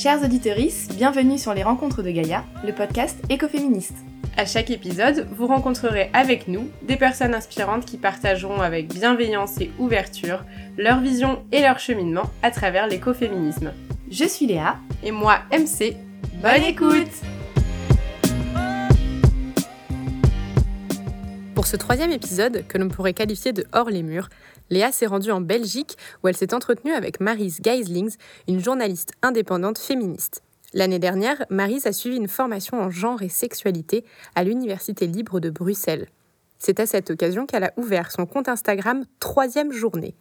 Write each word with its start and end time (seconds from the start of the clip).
Chers 0.00 0.22
auditeurs, 0.22 0.58
bienvenue 0.94 1.38
sur 1.38 1.52
les 1.54 1.64
rencontres 1.64 2.04
de 2.04 2.10
Gaïa, 2.12 2.44
le 2.64 2.72
podcast 2.72 3.18
écoféministe. 3.30 3.96
À 4.36 4.46
chaque 4.46 4.70
épisode, 4.70 5.26
vous 5.32 5.48
rencontrerez 5.48 6.08
avec 6.12 6.46
nous 6.46 6.68
des 6.82 6.94
personnes 6.94 7.34
inspirantes 7.34 7.84
qui 7.84 7.96
partageront 7.96 8.60
avec 8.60 8.86
bienveillance 8.86 9.60
et 9.60 9.72
ouverture 9.80 10.44
leur 10.76 11.00
vision 11.00 11.42
et 11.50 11.62
leur 11.62 11.80
cheminement 11.80 12.30
à 12.44 12.52
travers 12.52 12.86
l'écoféminisme. 12.86 13.72
Je 14.08 14.24
suis 14.24 14.46
Léa. 14.46 14.76
Et 15.02 15.10
moi, 15.10 15.40
MC. 15.50 15.96
Bonne 16.40 16.62
écoute 16.62 17.10
Pour 21.58 21.66
ce 21.66 21.74
troisième 21.74 22.12
épisode, 22.12 22.68
que 22.68 22.78
l'on 22.78 22.88
pourrait 22.88 23.14
qualifier 23.14 23.52
de 23.52 23.66
hors 23.72 23.90
les 23.90 24.04
murs, 24.04 24.28
Léa 24.70 24.92
s'est 24.92 25.06
rendue 25.06 25.32
en 25.32 25.40
Belgique 25.40 25.96
où 26.22 26.28
elle 26.28 26.36
s'est 26.36 26.54
entretenue 26.54 26.92
avec 26.92 27.18
Marise 27.18 27.58
Geislings, 27.60 28.14
une 28.46 28.62
journaliste 28.62 29.10
indépendante 29.22 29.76
féministe. 29.76 30.44
L'année 30.72 31.00
dernière, 31.00 31.44
Marise 31.50 31.88
a 31.88 31.92
suivi 31.92 32.16
une 32.16 32.28
formation 32.28 32.80
en 32.80 32.90
genre 32.90 33.22
et 33.22 33.28
sexualité 33.28 34.04
à 34.36 34.44
l'Université 34.44 35.08
libre 35.08 35.40
de 35.40 35.50
Bruxelles. 35.50 36.06
C'est 36.60 36.78
à 36.78 36.86
cette 36.86 37.10
occasion 37.10 37.44
qu'elle 37.44 37.64
a 37.64 37.72
ouvert 37.76 38.12
son 38.12 38.24
compte 38.24 38.48
Instagram 38.48 39.04
Troisième 39.18 39.72
Journée. 39.72 40.14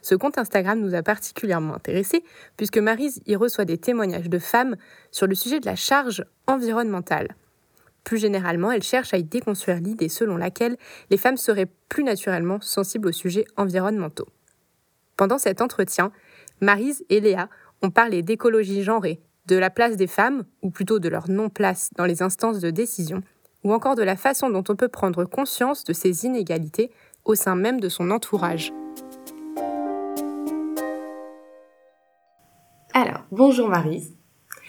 Ce 0.00 0.14
compte 0.14 0.38
Instagram 0.38 0.78
nous 0.78 0.94
a 0.94 1.02
particulièrement 1.02 1.74
intéressés 1.74 2.22
puisque 2.56 2.78
Marise 2.78 3.20
y 3.26 3.34
reçoit 3.34 3.64
des 3.64 3.78
témoignages 3.78 4.30
de 4.30 4.38
femmes 4.38 4.76
sur 5.10 5.26
le 5.26 5.34
sujet 5.34 5.58
de 5.58 5.66
la 5.66 5.74
charge 5.74 6.24
environnementale. 6.46 7.34
Plus 8.04 8.18
généralement, 8.18 8.70
elle 8.70 8.82
cherche 8.82 9.14
à 9.14 9.16
y 9.16 9.24
déconstruire 9.24 9.80
l'idée 9.80 10.10
selon 10.10 10.36
laquelle 10.36 10.76
les 11.10 11.16
femmes 11.16 11.38
seraient 11.38 11.70
plus 11.88 12.04
naturellement 12.04 12.60
sensibles 12.60 13.08
aux 13.08 13.12
sujets 13.12 13.46
environnementaux. 13.56 14.28
Pendant 15.16 15.38
cet 15.38 15.62
entretien, 15.62 16.12
Marise 16.60 17.04
et 17.08 17.20
Léa 17.20 17.48
ont 17.82 17.90
parlé 17.90 18.22
d'écologie 18.22 18.82
genrée, 18.82 19.20
de 19.46 19.56
la 19.56 19.70
place 19.70 19.96
des 19.96 20.06
femmes, 20.06 20.44
ou 20.62 20.70
plutôt 20.70 20.98
de 20.98 21.08
leur 21.08 21.30
non-place 21.30 21.90
dans 21.96 22.04
les 22.04 22.22
instances 22.22 22.60
de 22.60 22.70
décision, 22.70 23.22
ou 23.62 23.72
encore 23.72 23.94
de 23.94 24.02
la 24.02 24.16
façon 24.16 24.50
dont 24.50 24.64
on 24.68 24.76
peut 24.76 24.88
prendre 24.88 25.24
conscience 25.24 25.84
de 25.84 25.92
ces 25.92 26.26
inégalités 26.26 26.90
au 27.24 27.34
sein 27.34 27.56
même 27.56 27.80
de 27.80 27.88
son 27.88 28.10
entourage. 28.10 28.72
Alors, 32.92 33.24
bonjour 33.30 33.68
Marise. 33.68 34.14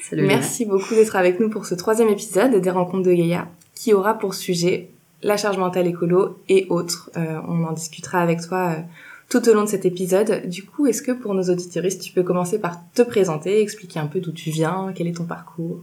Salut. 0.10 0.28
Merci 0.28 0.66
beaucoup 0.66 0.94
d'être 0.94 1.16
avec 1.16 1.40
nous 1.40 1.50
pour 1.50 1.66
ce 1.66 1.74
troisième 1.74 2.10
épisode 2.10 2.56
des 2.56 2.70
Rencontres 2.70 3.08
de 3.08 3.14
Gaïa, 3.14 3.48
qui 3.74 3.94
aura 3.94 4.18
pour 4.18 4.36
sujet 4.36 4.90
la 5.24 5.36
charge 5.36 5.58
mentale 5.58 5.88
écolo 5.88 6.38
et 6.48 6.68
autres. 6.70 7.10
Euh, 7.18 7.40
on 7.48 7.64
en 7.64 7.72
discutera 7.72 8.20
avec 8.20 8.42
toi 8.42 8.76
euh, 8.78 8.82
tout 9.30 9.50
au 9.50 9.54
long 9.54 9.64
de 9.64 9.70
cet 9.70 9.86
épisode. 9.86 10.48
Du 10.48 10.64
coup, 10.64 10.86
est-ce 10.86 11.02
que 11.02 11.12
pour 11.12 11.34
nos 11.34 11.50
auditeuristes, 11.50 12.02
tu 12.02 12.14
peux 12.14 12.24
commencer 12.24 12.60
par 12.60 12.80
te 12.94 13.02
présenter, 13.02 13.62
expliquer 13.62 14.00
un 14.00 14.08
peu 14.08 14.20
d'où 14.20 14.32
tu 14.32 14.52
viens, 14.52 14.92
quel 14.94 15.08
est 15.08 15.18
ton 15.18 15.26
parcours? 15.26 15.82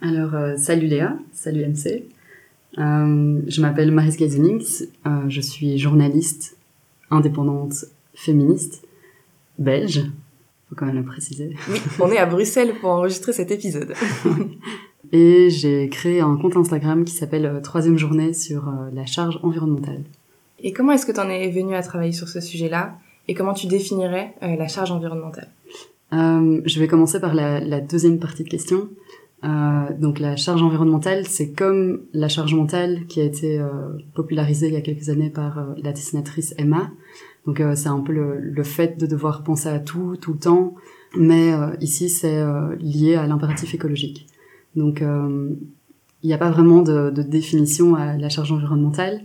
Alors, 0.00 0.34
euh, 0.34 0.56
salut 0.56 0.86
Léa, 0.86 1.16
salut 1.32 1.64
MC. 1.66 2.04
Euh, 2.78 3.40
je 3.46 3.60
m'appelle 3.60 3.90
Maris 3.90 4.16
euh, 4.20 5.10
je 5.28 5.40
suis 5.40 5.78
journaliste 5.78 6.56
indépendante 7.10 7.86
féministe 8.14 8.82
belge, 9.58 10.04
faut 10.68 10.74
quand 10.74 10.86
même 10.86 10.96
le 10.96 11.04
préciser. 11.04 11.56
Oui, 11.70 11.78
on 12.00 12.10
est 12.10 12.18
à 12.18 12.26
Bruxelles 12.26 12.74
pour 12.80 12.90
enregistrer 12.90 13.32
cet 13.32 13.50
épisode. 13.50 13.94
Et 15.12 15.48
j'ai 15.48 15.88
créé 15.88 16.20
un 16.20 16.36
compte 16.36 16.56
Instagram 16.56 17.04
qui 17.04 17.14
s'appelle 17.14 17.60
Troisième 17.62 17.96
Journée 17.96 18.34
sur 18.34 18.70
la 18.92 19.06
charge 19.06 19.40
environnementale. 19.42 20.02
Et 20.60 20.72
comment 20.72 20.92
est-ce 20.92 21.06
que 21.06 21.12
tu 21.12 21.20
en 21.20 21.28
es 21.28 21.50
venu 21.50 21.74
à 21.74 21.82
travailler 21.82 22.12
sur 22.12 22.28
ce 22.28 22.40
sujet-là? 22.40 22.98
Et 23.28 23.34
comment 23.34 23.54
tu 23.54 23.66
définirais 23.66 24.34
euh, 24.42 24.56
la 24.56 24.68
charge 24.68 24.90
environnementale? 24.90 25.48
Euh, 26.12 26.60
Je 26.64 26.80
vais 26.80 26.88
commencer 26.88 27.20
par 27.20 27.34
la, 27.34 27.60
la, 27.60 27.80
deuxième 27.80 28.18
partie 28.18 28.42
de 28.42 28.48
question. 28.48 28.88
Euh, 29.44 29.94
donc 29.96 30.18
la 30.18 30.34
charge 30.34 30.62
environnementale, 30.62 31.26
c'est 31.26 31.52
comme 31.52 32.00
la 32.12 32.28
charge 32.28 32.54
mentale 32.54 33.06
qui 33.06 33.20
a 33.20 33.24
été 33.24 33.60
euh, 33.60 33.68
popularisée 34.14 34.66
il 34.66 34.74
y 34.74 34.76
a 34.76 34.80
quelques 34.80 35.10
années 35.10 35.30
par 35.30 35.58
euh, 35.58 35.74
la 35.82 35.92
dessinatrice 35.92 36.54
Emma. 36.58 36.90
Donc 37.46 37.60
euh, 37.60 37.74
c'est 37.74 37.88
un 37.88 38.00
peu 38.00 38.12
le, 38.12 38.38
le, 38.38 38.62
fait 38.62 38.98
de 38.98 39.06
devoir 39.06 39.42
penser 39.42 39.68
à 39.68 39.78
tout, 39.78 40.16
tout 40.20 40.32
le 40.32 40.38
temps. 40.38 40.74
Mais 41.16 41.52
ici, 41.80 42.10
c'est 42.10 42.44
lié 42.80 43.14
à 43.14 43.26
l'impératif 43.26 43.74
écologique. 43.74 44.26
Donc 44.76 45.00
il 45.00 46.26
n'y 46.26 46.34
a 46.34 46.38
pas 46.38 46.50
vraiment 46.50 46.82
de, 46.82 47.08
de 47.08 47.22
définition 47.22 47.94
à 47.94 48.18
la 48.18 48.28
charge 48.28 48.52
environnementale. 48.52 49.22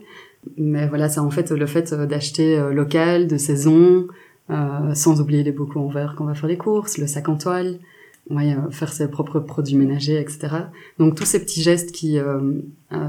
Mais 0.55 0.87
voilà, 0.87 1.09
c'est 1.09 1.19
en 1.19 1.29
fait 1.29 1.51
le 1.51 1.65
fait 1.65 1.93
d'acheter 1.93 2.57
local, 2.71 3.27
de 3.27 3.35
saison, 3.35 4.07
euh, 4.49 4.93
sans 4.93 5.21
oublier 5.21 5.41
les 5.41 5.53
bocaux 5.53 5.79
en 5.79 5.87
verre 5.87 6.15
quand 6.17 6.25
on 6.25 6.27
va 6.27 6.33
faire 6.33 6.49
les 6.49 6.57
courses, 6.57 6.97
le 6.97 7.07
sac 7.07 7.29
en 7.29 7.37
toile, 7.37 7.79
ouais, 8.29 8.53
euh, 8.53 8.69
faire 8.71 8.91
ses 8.91 9.09
propres 9.09 9.39
produits 9.39 9.77
ménagers, 9.77 10.19
etc. 10.19 10.49
Donc 10.99 11.15
tous 11.15 11.23
ces 11.23 11.39
petits 11.39 11.61
gestes 11.61 11.93
qui, 11.93 12.19
euh, 12.19 12.59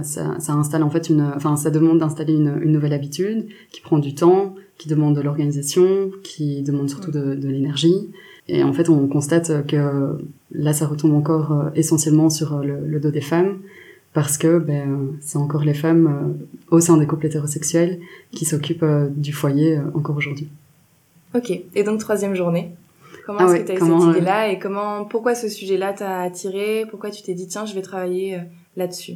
ça, 0.02 0.38
ça, 0.38 0.52
installe 0.52 0.84
en 0.84 0.90
fait 0.90 1.08
une, 1.08 1.32
enfin 1.34 1.56
ça 1.56 1.70
demande 1.70 1.98
d'installer 1.98 2.34
une, 2.34 2.60
une, 2.62 2.70
nouvelle 2.70 2.92
habitude 2.92 3.48
qui 3.72 3.80
prend 3.80 3.98
du 3.98 4.14
temps, 4.14 4.54
qui 4.78 4.88
demande 4.88 5.16
de 5.16 5.20
l'organisation, 5.20 6.10
qui 6.22 6.62
demande 6.62 6.88
surtout 6.88 7.10
de, 7.10 7.34
de 7.34 7.48
l'énergie. 7.48 8.10
Et 8.48 8.62
en 8.62 8.72
fait, 8.72 8.88
on 8.88 9.06
constate 9.08 9.66
que 9.66 10.16
là, 10.52 10.72
ça 10.72 10.86
retombe 10.86 11.14
encore 11.14 11.70
essentiellement 11.74 12.28
sur 12.28 12.58
le, 12.58 12.86
le 12.86 13.00
dos 13.00 13.10
des 13.10 13.22
femmes 13.22 13.58
parce 14.14 14.38
que 14.38 14.58
ben, 14.58 15.18
c'est 15.20 15.36
encore 15.36 15.64
les 15.64 15.74
femmes 15.74 16.06
euh, 16.06 16.76
au 16.76 16.80
sein 16.80 16.96
des 16.96 17.06
couples 17.06 17.26
hétérosexuels 17.26 18.00
qui 18.30 18.44
s'occupent 18.44 18.84
euh, 18.84 19.08
du 19.10 19.32
foyer 19.32 19.76
euh, 19.76 19.82
encore 19.92 20.16
aujourd'hui. 20.16 20.48
Ok, 21.34 21.50
et 21.50 21.82
donc 21.82 21.98
troisième 21.98 22.34
journée. 22.34 22.70
Comment 23.26 23.40
ah 23.40 23.44
est-ce 23.44 23.52
ouais, 23.52 23.60
que 23.62 23.66
tu 23.66 23.72
as 23.72 23.74
eu 23.74 24.00
cette 24.00 24.16
idée-là 24.16 24.48
et 24.48 24.58
comment, 24.58 25.04
pourquoi 25.04 25.34
ce 25.34 25.48
sujet-là 25.48 25.92
t'a 25.92 26.20
attiré? 26.20 26.84
Pourquoi 26.90 27.10
tu 27.10 27.22
t'es 27.22 27.34
dit 27.34 27.48
tiens, 27.48 27.66
je 27.66 27.74
vais 27.74 27.82
travailler 27.82 28.38
là-dessus? 28.76 29.14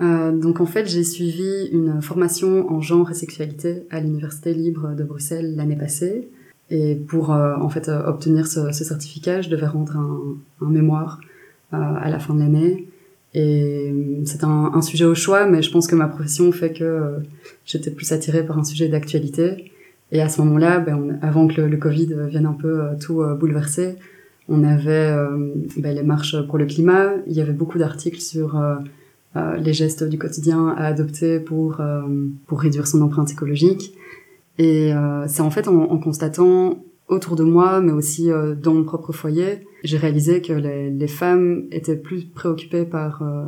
Euh, 0.00 0.32
donc 0.32 0.60
en 0.60 0.66
fait, 0.66 0.86
j'ai 0.86 1.04
suivi 1.04 1.68
une 1.72 2.02
formation 2.02 2.70
en 2.70 2.80
genre 2.80 3.10
et 3.10 3.14
sexualité 3.14 3.84
à 3.90 4.00
l'Université 4.00 4.52
libre 4.52 4.94
de 4.94 5.04
Bruxelles 5.04 5.54
l'année 5.56 5.76
passée. 5.76 6.28
Et 6.68 6.96
pour 6.96 7.32
euh, 7.32 7.54
en 7.56 7.68
fait 7.68 7.88
obtenir 7.88 8.46
ce, 8.46 8.72
ce, 8.72 8.84
certificat, 8.84 9.40
je 9.40 9.48
devais 9.48 9.66
rendre 9.66 9.96
un, 9.96 10.66
un 10.66 10.68
mémoire 10.68 11.20
euh, 11.72 11.76
à 11.76 12.10
la 12.10 12.18
fin 12.18 12.34
de 12.34 12.40
l'année. 12.40 12.88
Et 13.34 13.92
c'est 14.24 14.44
un, 14.44 14.72
un, 14.72 14.80
sujet 14.80 15.04
au 15.04 15.14
choix, 15.14 15.46
mais 15.46 15.60
je 15.60 15.70
pense 15.70 15.86
que 15.86 15.94
ma 15.94 16.06
profession 16.06 16.50
fait 16.52 16.72
que 16.72 16.84
euh, 16.84 17.18
j'étais 17.66 17.90
plus 17.90 18.10
attirée 18.12 18.46
par 18.46 18.58
un 18.58 18.64
sujet 18.64 18.88
d'actualité. 18.88 19.72
Et 20.10 20.22
à 20.22 20.30
ce 20.30 20.40
moment-là, 20.40 20.78
ben, 20.78 21.18
avant 21.20 21.46
que 21.46 21.60
le, 21.60 21.76
Covid 21.76 22.14
vienne 22.30 22.46
un 22.46 22.54
peu 22.54 22.80
euh, 22.80 22.94
tout 22.98 23.20
euh, 23.20 23.34
bouleverser, 23.34 23.96
on 24.48 24.64
avait 24.64 25.12
ben, 25.76 25.94
les 25.94 26.04
marches 26.04 26.40
pour 26.46 26.56
le 26.56 26.64
climat. 26.64 27.10
Il 27.26 27.34
y 27.34 27.42
avait 27.42 27.52
beaucoup 27.52 27.78
d'articles 27.78 28.20
sur 28.20 28.56
les 29.58 29.72
gestes 29.72 30.04
du 30.04 30.18
quotidien 30.18 30.68
à 30.68 30.86
adopter 30.86 31.40
pour 31.40 31.80
pour 32.46 32.60
réduire 32.60 32.86
son 32.86 33.02
empreinte 33.02 33.30
écologique. 33.30 33.94
Et 34.58 34.92
c'est 35.26 35.42
en 35.42 35.50
fait 35.50 35.68
en, 35.68 35.82
en, 35.82 35.98
constatant 35.98 36.84
autour 37.08 37.36
de 37.36 37.44
moi, 37.44 37.80
mais 37.80 37.92
aussi 37.92 38.30
dans 38.62 38.74
mon 38.74 38.84
propre 38.84 39.12
foyer, 39.12 39.60
j'ai 39.86 39.96
réalisé 39.96 40.42
que 40.42 40.52
les, 40.52 40.90
les, 40.90 41.08
femmes 41.08 41.66
étaient 41.70 41.96
plus 41.96 42.26
préoccupées 42.26 42.84
par 42.84 43.22
euh, 43.22 43.46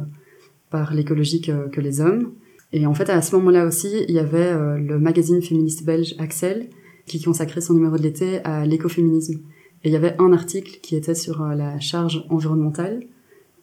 par 0.71 0.94
l'écologie 0.94 1.41
que, 1.41 1.69
que, 1.69 1.81
les 1.81 2.00
hommes. 2.00 2.32
Et 2.72 2.87
en 2.87 2.94
fait, 2.94 3.09
à 3.09 3.22
ce 3.22 3.34
moment-là 3.37 3.65
aussi, 3.66 4.04
il 4.09 4.15
y 4.15 4.19
avait 4.19 4.53
euh, 4.53 4.77
le 4.77 4.98
magazine 4.98 5.43
féministe 5.43 5.84
belge 5.84 6.15
Axel 6.19 6.69
qui 7.06 7.22
consacrait 7.22 7.62
son 7.62 7.75
numéro 7.75 7.97
de 7.97 8.03
l'été 8.03 8.44
à 8.44 8.66
l'écoféminisme. 8.66 9.41
Et 9.82 9.88
il 9.88 9.93
y 9.93 9.97
avait 9.97 10.15
un 10.19 10.32
article 10.32 10.78
qui 10.82 10.94
était 10.94 11.15
sur 11.15 11.43
euh, 11.43 11.54
la 11.54 11.81
charge 11.81 12.25
environnementale. 12.28 13.04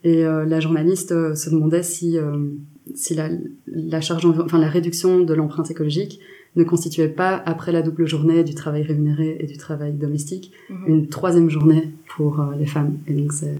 Et 0.05 0.23
la 0.23 0.59
journaliste 0.59 1.09
se 1.35 1.49
demandait 1.49 1.83
si 1.83 2.17
si 2.93 3.15
la, 3.15 3.29
la 3.67 4.01
charge, 4.01 4.25
enfin 4.25 4.59
la 4.59 4.69
réduction 4.69 5.21
de 5.21 5.33
l'empreinte 5.33 5.71
écologique 5.71 6.19
ne 6.55 6.63
constituait 6.63 7.09
pas, 7.09 7.41
après 7.45 7.71
la 7.71 7.81
double 7.81 8.07
journée 8.07 8.43
du 8.43 8.55
travail 8.55 8.83
rémunéré 8.83 9.37
et 9.39 9.45
du 9.45 9.57
travail 9.57 9.91
domestique, 9.93 10.51
mmh. 10.69 10.73
une 10.87 11.07
troisième 11.07 11.49
journée 11.49 11.91
pour 12.15 12.39
euh, 12.39 12.55
les 12.57 12.65
femmes. 12.65 12.97
Et 13.07 13.13
donc 13.13 13.33
c'est 13.33 13.57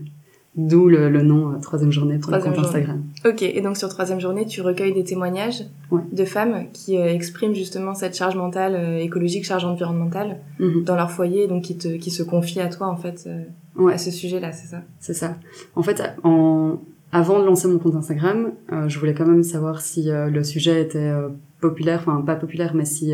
d'où 0.56 0.88
le, 0.88 1.10
le, 1.10 1.22
nom 1.22 1.52
euh, 1.52 1.60
troisième 1.62 1.92
journée 1.92 2.18
pour 2.18 2.32
troisième 2.32 2.54
le 2.54 2.58
compte 2.58 2.68
Instagram. 2.68 3.04
Ok, 3.26 3.42
et 3.42 3.60
donc 3.60 3.76
sur 3.76 3.90
troisième 3.90 4.22
journée, 4.22 4.46
tu 4.46 4.62
recueilles 4.62 4.94
des 4.94 5.04
témoignages 5.04 5.66
ouais. 5.92 6.02
de 6.14 6.24
femmes 6.24 6.68
qui 6.72 6.98
euh, 6.98 7.14
expriment 7.14 7.54
justement 7.54 7.94
cette 7.96 8.16
charge 8.16 8.38
mentale 8.38 8.76
euh, 8.76 8.98
écologique, 9.00 9.44
charge 9.44 9.66
environnementale 9.66 10.38
mmh. 10.60 10.84
dans 10.84 10.96
leur 10.96 11.12
foyer, 11.12 11.48
donc 11.48 11.64
qui 11.64 11.78
te 11.78 11.90
qui 11.90 12.12
se 12.12 12.24
confient 12.24 12.62
à 12.62 12.70
toi 12.70 12.88
en 12.88 12.96
fait 12.96 13.28
ouais. 13.78 13.98
ce 13.98 14.12
sujet-là, 14.12 14.52
c'est 14.52 14.68
ça 14.68 14.84
C'est 15.00 15.14
ça. 15.14 15.38
En 15.76 15.84
fait, 15.84 16.02
en 16.24 16.80
avant 17.12 17.40
de 17.40 17.46
lancer 17.46 17.70
mon 17.70 17.80
compte 17.80 17.96
Instagram, 17.96 18.52
euh, 18.74 18.90
je 18.90 19.00
voulais 19.00 19.14
quand 19.14 19.26
même 19.26 19.44
savoir 19.44 19.80
si 19.80 20.12
euh, 20.12 20.30
le 20.30 20.44
sujet 20.44 20.82
était 20.82 20.98
euh, 20.98 21.30
populaire, 21.62 22.04
enfin 22.06 22.22
pas 22.22 22.36
populaire, 22.36 22.74
mais 22.76 22.84
si 22.84 23.14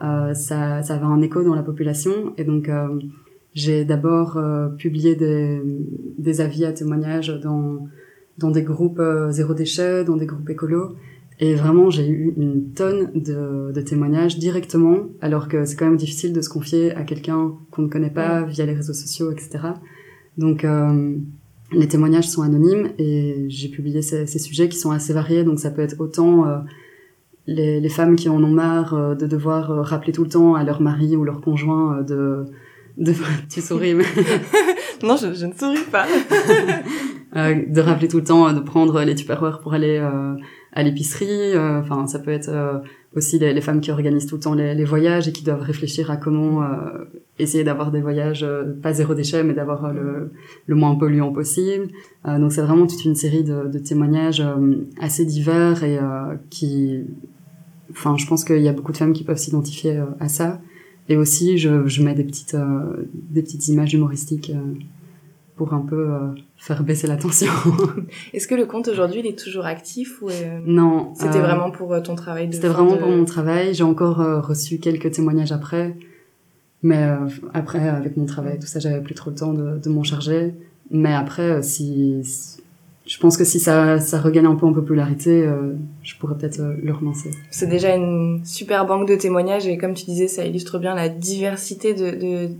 ça, 0.00 0.34
ça, 0.82 0.94
avait 0.94 1.04
un 1.04 1.20
écho 1.20 1.42
dans 1.42 1.54
la 1.54 1.62
population. 1.62 2.32
Et 2.36 2.44
donc 2.44 2.70
j'ai 3.54 3.84
d'abord 3.84 4.38
publié 4.78 5.16
des, 5.16 5.60
des, 6.18 6.40
avis 6.40 6.64
à 6.64 6.72
témoignages 6.72 7.28
dans, 7.42 7.88
dans 8.38 8.50
des 8.50 8.62
groupes 8.62 9.02
zéro 9.30 9.54
déchet, 9.54 10.04
dans 10.04 10.16
des 10.16 10.26
groupes 10.26 10.48
écolos. 10.48 10.94
Et 11.40 11.54
vraiment, 11.54 11.90
j'ai 11.90 12.08
eu 12.08 12.32
une 12.36 12.70
tonne 12.72 13.10
de, 13.14 13.72
de, 13.72 13.80
témoignages 13.80 14.38
directement, 14.38 15.08
alors 15.20 15.48
que 15.48 15.64
c'est 15.64 15.76
quand 15.76 15.86
même 15.86 15.96
difficile 15.96 16.32
de 16.32 16.40
se 16.40 16.48
confier 16.48 16.94
à 16.94 17.02
quelqu'un 17.02 17.52
qu'on 17.70 17.82
ne 17.82 17.88
connaît 17.88 18.10
pas 18.10 18.42
via 18.42 18.64
les 18.66 18.74
réseaux 18.74 18.92
sociaux, 18.92 19.32
etc. 19.32 19.58
Donc 20.38 20.64
les 21.72 21.88
témoignages 21.88 22.28
sont 22.28 22.42
anonymes 22.42 22.90
et 22.98 23.46
j'ai 23.48 23.68
publié 23.68 24.00
ces, 24.02 24.26
ces, 24.26 24.38
sujets 24.38 24.68
qui 24.68 24.78
sont 24.78 24.92
assez 24.92 25.12
variés. 25.12 25.42
Donc 25.42 25.58
ça 25.58 25.70
peut 25.70 25.82
être 25.82 26.00
autant 26.00 26.44
les, 27.48 27.80
les, 27.80 27.88
femmes 27.88 28.14
qui 28.14 28.28
en 28.28 28.42
ont 28.42 28.50
marre 28.50 29.16
de 29.16 29.26
devoir 29.26 29.84
rappeler 29.84 30.12
tout 30.12 30.22
le 30.22 30.30
temps 30.30 30.54
à 30.54 30.62
leur 30.62 30.80
mari 30.80 31.16
ou 31.16 31.24
leur 31.24 31.40
conjoint 31.40 32.02
de 32.02 32.46
de 32.96 33.12
tu 33.50 33.60
souris 33.60 33.94
mais 33.94 34.04
non 35.02 35.16
je, 35.16 35.34
je, 35.34 35.46
ne 35.46 35.52
souris 35.52 35.84
pas 35.90 36.06
euh, 37.36 37.62
de 37.66 37.80
rappeler 37.80 38.08
tout 38.08 38.18
le 38.18 38.24
temps 38.24 38.52
de 38.52 38.60
prendre 38.60 39.02
les 39.02 39.14
tupperwares 39.14 39.60
pour 39.60 39.74
aller 39.74 39.98
euh, 39.98 40.34
à 40.74 40.82
l'épicerie 40.82 41.54
euh, 41.54 41.80
enfin 41.80 42.06
ça 42.06 42.18
peut 42.18 42.30
être 42.30 42.50
euh, 42.50 42.78
aussi 43.16 43.38
les, 43.38 43.54
les, 43.54 43.60
femmes 43.60 43.80
qui 43.80 43.90
organisent 43.90 44.26
tout 44.26 44.34
le 44.34 44.42
temps 44.42 44.54
les, 44.54 44.74
les, 44.74 44.84
voyages 44.84 45.28
et 45.28 45.32
qui 45.32 45.44
doivent 45.44 45.62
réfléchir 45.62 46.10
à 46.10 46.16
comment 46.16 46.62
euh, 46.62 46.66
essayer 47.38 47.64
d'avoir 47.64 47.90
des 47.90 48.00
voyages 48.00 48.46
pas 48.82 48.92
zéro 48.92 49.14
déchet 49.14 49.42
mais 49.44 49.54
d'avoir 49.54 49.92
le, 49.92 50.32
le 50.66 50.74
moins 50.74 50.94
polluant 50.94 51.32
possible. 51.32 51.88
Donc 52.26 52.52
c'est 52.52 52.62
vraiment 52.62 52.86
toute 52.86 53.04
une 53.04 53.14
série 53.14 53.44
de, 53.44 53.68
de 53.68 53.78
témoignages 53.78 54.42
assez 55.00 55.24
divers 55.24 55.82
et 55.84 55.98
qui 56.50 57.04
enfin 57.90 58.16
je 58.16 58.26
pense 58.26 58.44
qu'il 58.44 58.62
y 58.62 58.68
a 58.68 58.72
beaucoup 58.72 58.92
de 58.92 58.96
femmes 58.96 59.12
qui 59.12 59.24
peuvent 59.24 59.36
s'identifier 59.36 60.02
à 60.20 60.28
ça. 60.28 60.60
Et 61.08 61.16
aussi, 61.16 61.58
je, 61.58 61.86
je 61.86 62.02
mets 62.02 62.14
des 62.14 62.24
petites, 62.24 62.54
euh, 62.54 63.06
des 63.12 63.42
petites 63.42 63.68
images 63.68 63.92
humoristiques 63.94 64.50
euh, 64.54 64.74
pour 65.56 65.72
un 65.72 65.80
peu 65.80 66.10
euh, 66.10 66.18
faire 66.56 66.82
baisser 66.82 67.06
la 67.06 67.16
tension. 67.16 67.52
Est-ce 68.32 68.48
que 68.48 68.54
le 68.54 68.66
compte 68.66 68.88
aujourd'hui, 68.88 69.20
il 69.20 69.26
est 69.26 69.38
toujours 69.38 69.66
actif 69.66 70.20
ou 70.22 70.28
Non. 70.66 71.12
C'était 71.14 71.40
vraiment 71.40 71.70
pour 71.70 72.00
ton 72.02 72.14
travail 72.14 72.48
C'était 72.52 72.68
vraiment 72.68 72.96
pour 72.96 73.08
mon 73.08 73.24
travail. 73.24 73.74
J'ai 73.74 73.84
encore 73.84 74.18
reçu 74.42 74.78
quelques 74.78 75.12
témoignages 75.12 75.52
après. 75.52 75.96
Mais 76.82 77.08
après, 77.54 77.88
avec 77.88 78.16
mon 78.16 78.26
travail, 78.26 78.58
tout 78.58 78.66
ça, 78.66 78.78
j'avais 78.78 79.00
plus 79.00 79.14
trop 79.14 79.30
le 79.30 79.36
temps 79.36 79.54
de, 79.54 79.78
de 79.78 79.88
m'en 79.88 80.02
charger. 80.02 80.54
Mais 80.90 81.14
après, 81.14 81.62
si, 81.62 82.22
je 83.06 83.18
pense 83.18 83.36
que 83.36 83.44
si 83.44 83.60
ça, 83.60 84.00
ça 84.00 84.18
regagne 84.18 84.46
un 84.46 84.54
peu 84.54 84.64
en 84.64 84.72
popularité, 84.72 85.42
euh, 85.46 85.74
je 86.02 86.16
pourrais 86.16 86.36
peut-être 86.36 86.60
euh, 86.60 86.74
le 86.82 86.92
relancer. 86.92 87.30
C'est 87.50 87.66
déjà 87.66 87.94
une 87.94 88.40
super 88.44 88.86
banque 88.86 89.06
de 89.06 89.14
témoignages 89.14 89.66
et 89.66 89.76
comme 89.76 89.92
tu 89.92 90.06
disais, 90.06 90.26
ça 90.26 90.44
illustre 90.46 90.78
bien 90.78 90.94
la 90.94 91.10
diversité 91.10 91.92
de, 91.92 92.10
de, 92.12 92.50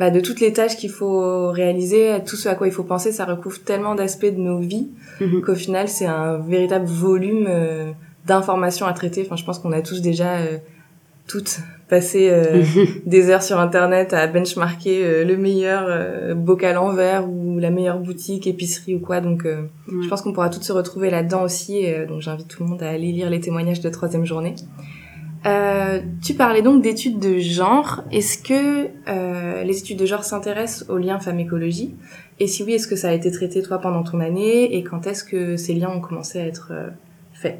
bah, 0.00 0.10
de 0.10 0.20
toutes 0.20 0.40
les 0.40 0.54
tâches 0.54 0.78
qu'il 0.78 0.88
faut 0.88 1.50
réaliser, 1.50 2.16
tout 2.24 2.36
ce 2.36 2.48
à 2.48 2.54
quoi 2.54 2.66
il 2.66 2.72
faut 2.72 2.84
penser. 2.84 3.12
Ça 3.12 3.26
recouvre 3.26 3.60
tellement 3.62 3.94
d'aspects 3.94 4.24
de 4.24 4.40
nos 4.40 4.58
vies 4.58 4.88
mhm. 5.20 5.42
qu'au 5.42 5.54
final, 5.54 5.88
c'est 5.88 6.06
un 6.06 6.38
véritable 6.38 6.86
volume 6.86 7.46
euh, 7.46 7.92
d'informations 8.24 8.86
à 8.86 8.94
traiter. 8.94 9.22
Enfin, 9.26 9.36
je 9.36 9.44
pense 9.44 9.58
qu'on 9.58 9.72
a 9.72 9.82
tous 9.82 10.00
déjà 10.00 10.38
euh, 10.38 10.56
toutes 11.26 11.60
passer 11.90 12.30
euh, 12.30 12.64
des 13.04 13.28
heures 13.28 13.42
sur 13.42 13.60
internet 13.60 14.14
à 14.14 14.26
benchmarker 14.26 15.22
le 15.22 15.36
meilleur 15.36 16.34
bocal 16.34 16.78
en 16.78 16.94
verre 16.94 17.28
ou 17.28 17.58
la 17.58 17.68
meilleure 17.68 17.98
boutique 17.98 18.46
épicerie 18.46 18.94
ou 18.94 19.00
quoi 19.00 19.20
donc 19.20 19.44
je 19.44 20.08
pense 20.08 20.22
qu'on 20.22 20.32
pourra 20.32 20.50
toutes 20.50 20.62
se 20.62 20.72
retrouver 20.72 21.10
là-dedans 21.10 21.42
aussi 21.42 21.84
donc 22.08 22.20
j'invite 22.20 22.46
tout 22.46 22.62
le 22.62 22.68
monde 22.68 22.82
à 22.84 22.90
aller 22.90 23.10
lire 23.10 23.28
les 23.28 23.40
témoignages 23.40 23.80
de 23.80 23.88
troisième 23.88 24.24
journée 24.24 24.54
tu 26.22 26.34
parlais 26.34 26.62
donc 26.62 26.82
d'études 26.82 27.18
de 27.18 27.38
genre 27.38 28.04
est-ce 28.12 28.38
que 28.38 28.88
les 29.64 29.78
études 29.78 29.98
de 29.98 30.06
genre 30.06 30.24
s'intéressent 30.24 30.88
aux 30.90 30.98
liens 30.98 31.18
femmes-écologie 31.18 31.94
et 32.38 32.46
si 32.46 32.62
oui 32.62 32.74
est-ce 32.74 32.86
que 32.86 32.96
ça 32.96 33.08
a 33.08 33.12
été 33.12 33.30
traité 33.30 33.62
toi 33.62 33.78
pendant 33.78 34.02
ton 34.02 34.20
année? 34.20 34.76
Et 34.76 34.82
quand 34.82 35.06
est-ce 35.06 35.24
que 35.24 35.56
ces 35.56 35.74
liens 35.74 35.90
ont 35.90 36.00
commencé 36.00 36.40
à 36.40 36.46
être 36.46 36.72
faits? 37.32 37.58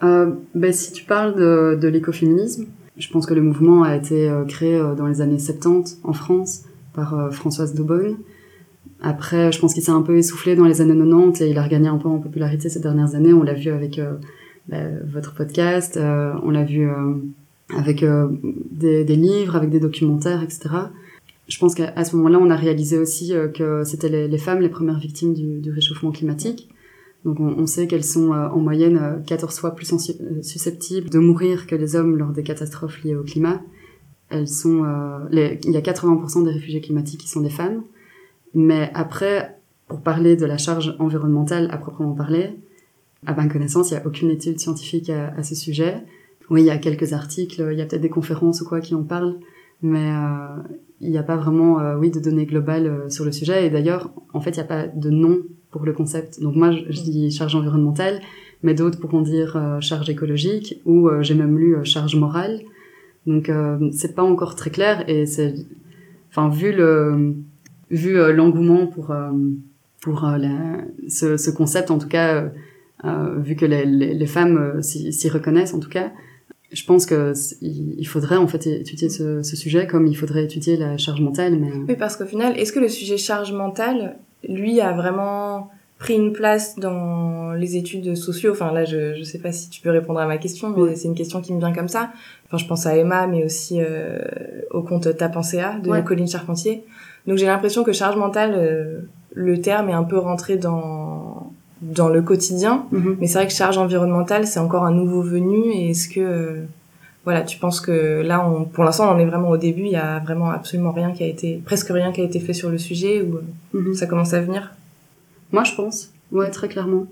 Ben, 0.00 0.72
si 0.72 0.92
tu 0.92 1.04
parles 1.04 1.34
de, 1.34 1.78
de 1.80 1.88
l'écoféminisme 1.88 2.66
je 2.96 3.10
pense 3.10 3.26
que 3.26 3.34
le 3.34 3.42
mouvement 3.42 3.82
a 3.82 3.94
été 3.94 4.28
euh, 4.28 4.44
créé 4.44 4.74
euh, 4.76 4.94
dans 4.94 5.06
les 5.06 5.20
années 5.20 5.38
70 5.38 6.00
en 6.02 6.12
France 6.12 6.62
par 6.94 7.18
euh, 7.18 7.30
Françoise 7.30 7.74
Daubonne. 7.74 8.16
Après, 9.02 9.52
je 9.52 9.60
pense 9.60 9.74
qu'il 9.74 9.82
s'est 9.82 9.92
un 9.92 10.02
peu 10.02 10.16
essoufflé 10.16 10.56
dans 10.56 10.64
les 10.64 10.80
années 10.80 10.96
90 10.96 11.42
et 11.42 11.50
il 11.50 11.58
a 11.58 11.62
regagné 11.62 11.88
un 11.88 11.98
peu 11.98 12.08
en 12.08 12.18
popularité 12.18 12.70
ces 12.70 12.80
dernières 12.80 13.14
années. 13.14 13.34
On 13.34 13.42
l'a 13.42 13.52
vu 13.52 13.70
avec 13.70 14.00
votre 14.68 15.34
podcast, 15.34 15.98
on 15.98 16.50
l'a 16.50 16.64
vu 16.64 16.88
avec 17.76 18.04
des, 18.70 19.04
des, 19.04 19.16
livres, 19.16 19.56
avec 19.56 19.70
des 19.70 19.80
documentaires, 19.80 20.42
etc. 20.42 20.68
Je 21.48 21.58
pense 21.58 21.74
qu'à 21.74 22.04
ce 22.04 22.16
moment-là, 22.16 22.38
on 22.40 22.50
a 22.50 22.56
réalisé 22.56 22.98
aussi 22.98 23.32
que 23.54 23.84
c'était 23.84 24.08
les, 24.08 24.28
les, 24.28 24.38
femmes 24.38 24.60
les 24.60 24.68
premières 24.68 24.98
victimes 24.98 25.34
du, 25.34 25.60
du 25.60 25.70
réchauffement 25.70 26.10
climatique 26.10 26.68
donc 27.26 27.40
on, 27.40 27.58
on 27.58 27.66
sait 27.66 27.88
qu'elles 27.88 28.04
sont 28.04 28.32
euh, 28.32 28.48
en 28.48 28.60
moyenne 28.60 29.22
14 29.26 29.52
euh, 29.52 29.60
fois 29.60 29.74
plus 29.74 29.92
euh, 29.92 30.42
susceptibles 30.42 31.10
de 31.10 31.18
mourir 31.18 31.66
que 31.66 31.74
les 31.74 31.96
hommes 31.96 32.16
lors 32.16 32.30
des 32.30 32.44
catastrophes 32.44 33.02
liées 33.02 33.16
au 33.16 33.24
climat. 33.24 33.60
Elles 34.28 34.48
sont, 34.48 34.82
les, 35.30 35.60
il 35.62 35.70
y 35.70 35.76
a 35.76 35.80
80% 35.80 36.44
des 36.44 36.50
réfugiés 36.50 36.80
climatiques 36.80 37.20
qui 37.20 37.28
sont 37.28 37.42
des 37.42 37.50
femmes. 37.50 37.84
Mais 38.54 38.90
après, 38.92 39.56
pour 39.86 40.00
parler 40.00 40.34
de 40.34 40.44
la 40.44 40.58
charge 40.58 40.96
environnementale 40.98 41.68
à 41.70 41.76
proprement 41.76 42.12
parler, 42.12 42.50
à 43.26 43.34
ma 43.34 43.48
connaissance, 43.48 43.90
il 43.90 43.94
n'y 43.94 44.00
a 44.00 44.06
aucune 44.06 44.30
étude 44.30 44.58
scientifique 44.58 45.10
à, 45.10 45.42
ce 45.42 45.54
sujet. 45.54 46.02
Oui, 46.48 46.62
il 46.62 46.66
y 46.66 46.70
a 46.70 46.78
quelques 46.78 47.12
articles, 47.12 47.68
il 47.72 47.78
y 47.78 47.82
a 47.82 47.86
peut-être 47.86 48.02
des 48.02 48.08
conférences 48.08 48.60
ou 48.60 48.64
quoi 48.64 48.80
qui 48.80 48.94
en 48.94 49.02
parlent, 49.02 49.38
mais 49.82 50.10
euh, 50.10 50.62
il 51.00 51.10
n'y 51.10 51.18
a 51.18 51.22
pas 51.22 51.36
vraiment, 51.36 51.80
euh, 51.80 51.96
oui, 51.96 52.10
de 52.10 52.20
données 52.20 52.46
globales 52.46 53.10
sur 53.10 53.24
le 53.24 53.32
sujet. 53.32 53.66
Et 53.66 53.70
d'ailleurs, 53.70 54.12
en 54.32 54.40
fait, 54.40 54.50
il 54.50 54.58
n'y 54.58 54.60
a 54.60 54.64
pas 54.64 54.86
de 54.86 55.10
nom 55.10 55.42
pour 55.76 55.84
le 55.84 55.92
concept. 55.92 56.40
Donc 56.40 56.56
moi, 56.56 56.70
je, 56.72 57.02
dis 57.02 57.30
charge 57.30 57.54
environnementale, 57.54 58.20
mais 58.62 58.72
d'autres 58.72 58.98
pourront 58.98 59.20
dire 59.20 59.56
euh, 59.56 59.80
charge 59.80 60.08
écologique 60.08 60.80
ou 60.86 61.08
euh, 61.08 61.22
j'ai 61.22 61.34
même 61.34 61.58
lu 61.58 61.76
euh, 61.76 61.84
charge 61.84 62.16
morale. 62.16 62.62
Donc 63.26 63.50
c'est 63.90 64.14
pas 64.14 64.22
encore 64.22 64.54
très 64.54 64.70
clair 64.70 65.02
et 65.10 65.26
c'est, 65.26 65.52
enfin 66.30 66.48
vu 66.48 66.70
le, 66.70 67.34
vu 67.90 68.14
l'engouement 68.32 68.86
pour 68.86 69.12
pour 70.00 70.20
ce, 71.08 71.50
concept 71.50 71.90
en 71.90 71.98
tout 71.98 72.06
cas, 72.06 72.52
vu 73.38 73.56
que 73.56 73.66
les, 73.66 73.84
les, 73.84 74.14
les 74.14 74.26
femmes 74.26 74.82
s'y 74.82 75.28
reconnaissent 75.28 75.74
en 75.74 75.80
tout 75.80 75.88
cas, 75.90 76.10
je 76.72 76.84
pense 76.84 77.06
que 77.06 77.32
il 77.62 78.06
faudrait 78.06 78.36
en 78.36 78.46
fait 78.46 78.66
étudier 78.66 79.08
ce, 79.08 79.42
ce, 79.42 79.56
sujet 79.56 79.86
comme 79.86 80.06
il 80.06 80.16
faudrait 80.16 80.44
étudier 80.44 80.76
la 80.76 80.96
charge 80.98 81.20
mentale. 81.20 81.56
Mais... 81.58 81.70
Oui, 81.88 81.96
parce 81.96 82.16
qu'au 82.16 82.26
final, 82.26 82.58
est-ce 82.58 82.72
que 82.72 82.80
le 82.80 82.88
sujet 82.88 83.16
charge 83.16 83.52
mentale, 83.52 84.16
lui 84.48 84.80
a 84.80 84.92
vraiment 84.92 85.70
pris 85.98 86.14
une 86.14 86.32
place 86.32 86.78
dans 86.78 87.52
les 87.52 87.76
études 87.76 88.16
sociaux? 88.16 88.52
Enfin 88.52 88.72
là, 88.72 88.84
je 88.84 89.14
je 89.14 89.22
sais 89.22 89.38
pas 89.38 89.52
si 89.52 89.70
tu 89.70 89.80
peux 89.80 89.90
répondre 89.90 90.18
à 90.18 90.26
ma 90.26 90.38
question, 90.38 90.70
mais 90.70 90.96
c'est 90.96 91.08
une 91.08 91.14
question 91.14 91.40
qui 91.40 91.52
me 91.52 91.58
vient 91.58 91.72
comme 91.72 91.88
ça. 91.88 92.10
Enfin, 92.46 92.58
je 92.58 92.66
pense 92.66 92.86
à 92.86 92.96
Emma, 92.96 93.26
mais 93.26 93.44
aussi 93.44 93.80
euh, 93.80 94.18
au 94.70 94.82
compte 94.82 95.16
Ta 95.16 95.28
pensée 95.28 95.60
A 95.60 95.78
de 95.78 96.00
Colline 96.00 96.28
Charpentier. 96.28 96.84
Donc 97.26 97.38
j'ai 97.38 97.46
l'impression 97.46 97.84
que 97.84 97.92
charge 97.92 98.16
mentale, 98.16 98.54
euh, 98.56 99.00
le 99.34 99.60
terme 99.60 99.88
est 99.88 99.94
un 99.94 100.04
peu 100.04 100.18
rentré 100.18 100.56
dans 100.56 101.52
dans 101.94 102.08
le 102.08 102.22
quotidien, 102.22 102.86
mm-hmm. 102.92 103.16
mais 103.20 103.26
c'est 103.26 103.38
vrai 103.38 103.46
que 103.46 103.52
charge 103.52 103.78
environnementale, 103.78 104.46
c'est 104.46 104.60
encore 104.60 104.84
un 104.84 104.92
nouveau 104.92 105.22
venu. 105.22 105.70
Et 105.72 105.90
est-ce 105.90 106.08
que 106.08 106.20
euh, 106.20 106.64
voilà, 107.24 107.42
tu 107.42 107.58
penses 107.58 107.80
que 107.80 108.22
là, 108.22 108.48
on, 108.48 108.64
pour 108.64 108.84
l'instant, 108.84 109.14
on 109.14 109.18
est 109.18 109.24
vraiment 109.24 109.50
au 109.50 109.56
début. 109.56 109.82
Il 109.82 109.92
y 109.92 109.96
a 109.96 110.18
vraiment 110.20 110.50
absolument 110.50 110.92
rien 110.92 111.12
qui 111.12 111.22
a 111.22 111.26
été, 111.26 111.62
presque 111.64 111.88
rien 111.88 112.12
qui 112.12 112.20
a 112.20 112.24
été 112.24 112.40
fait 112.40 112.52
sur 112.52 112.70
le 112.70 112.78
sujet, 112.78 113.22
ou 113.22 113.40
mm-hmm. 113.76 113.94
ça 113.94 114.06
commence 114.06 114.32
à 114.34 114.40
venir? 114.40 114.74
Moi, 115.52 115.64
je 115.64 115.74
pense. 115.74 116.12
Ouais, 116.32 116.50
très 116.50 116.68
clairement. 116.68 117.06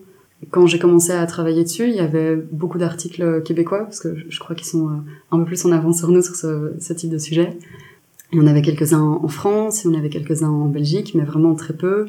Quand 0.50 0.66
j'ai 0.66 0.78
commencé 0.78 1.12
à 1.12 1.24
travailler 1.26 1.64
dessus, 1.64 1.88
il 1.88 1.94
y 1.94 2.00
avait 2.00 2.36
beaucoup 2.36 2.78
d'articles 2.78 3.42
québécois, 3.42 3.84
parce 3.84 4.00
que 4.00 4.14
je 4.28 4.38
crois 4.40 4.54
qu'ils 4.54 4.66
sont 4.66 4.88
euh, 4.88 4.96
un 5.30 5.38
peu 5.38 5.44
plus 5.44 5.64
en 5.64 5.72
avance 5.72 5.98
sur 5.98 6.10
nous 6.10 6.22
sur 6.22 6.34
ce, 6.34 6.74
ce 6.80 6.92
type 6.92 7.10
de 7.10 7.18
sujet. 7.18 7.56
Il 8.32 8.38
y 8.38 8.42
en 8.42 8.46
avait 8.48 8.62
quelques-uns 8.62 9.00
en 9.00 9.28
France, 9.28 9.84
il 9.84 9.92
y 9.92 9.94
en 9.94 9.98
avait 9.98 10.08
quelques-uns 10.08 10.50
en 10.50 10.66
Belgique, 10.66 11.14
mais 11.14 11.22
vraiment 11.22 11.54
très 11.54 11.72
peu. 11.72 12.06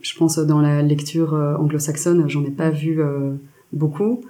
Je 0.00 0.16
pense 0.16 0.38
dans 0.38 0.60
la 0.60 0.82
lecture 0.82 1.34
euh, 1.34 1.56
anglo-saxonne, 1.56 2.28
j'en 2.28 2.44
ai 2.44 2.50
pas 2.50 2.70
vu 2.70 3.00
euh, 3.00 3.32
beaucoup. 3.72 4.22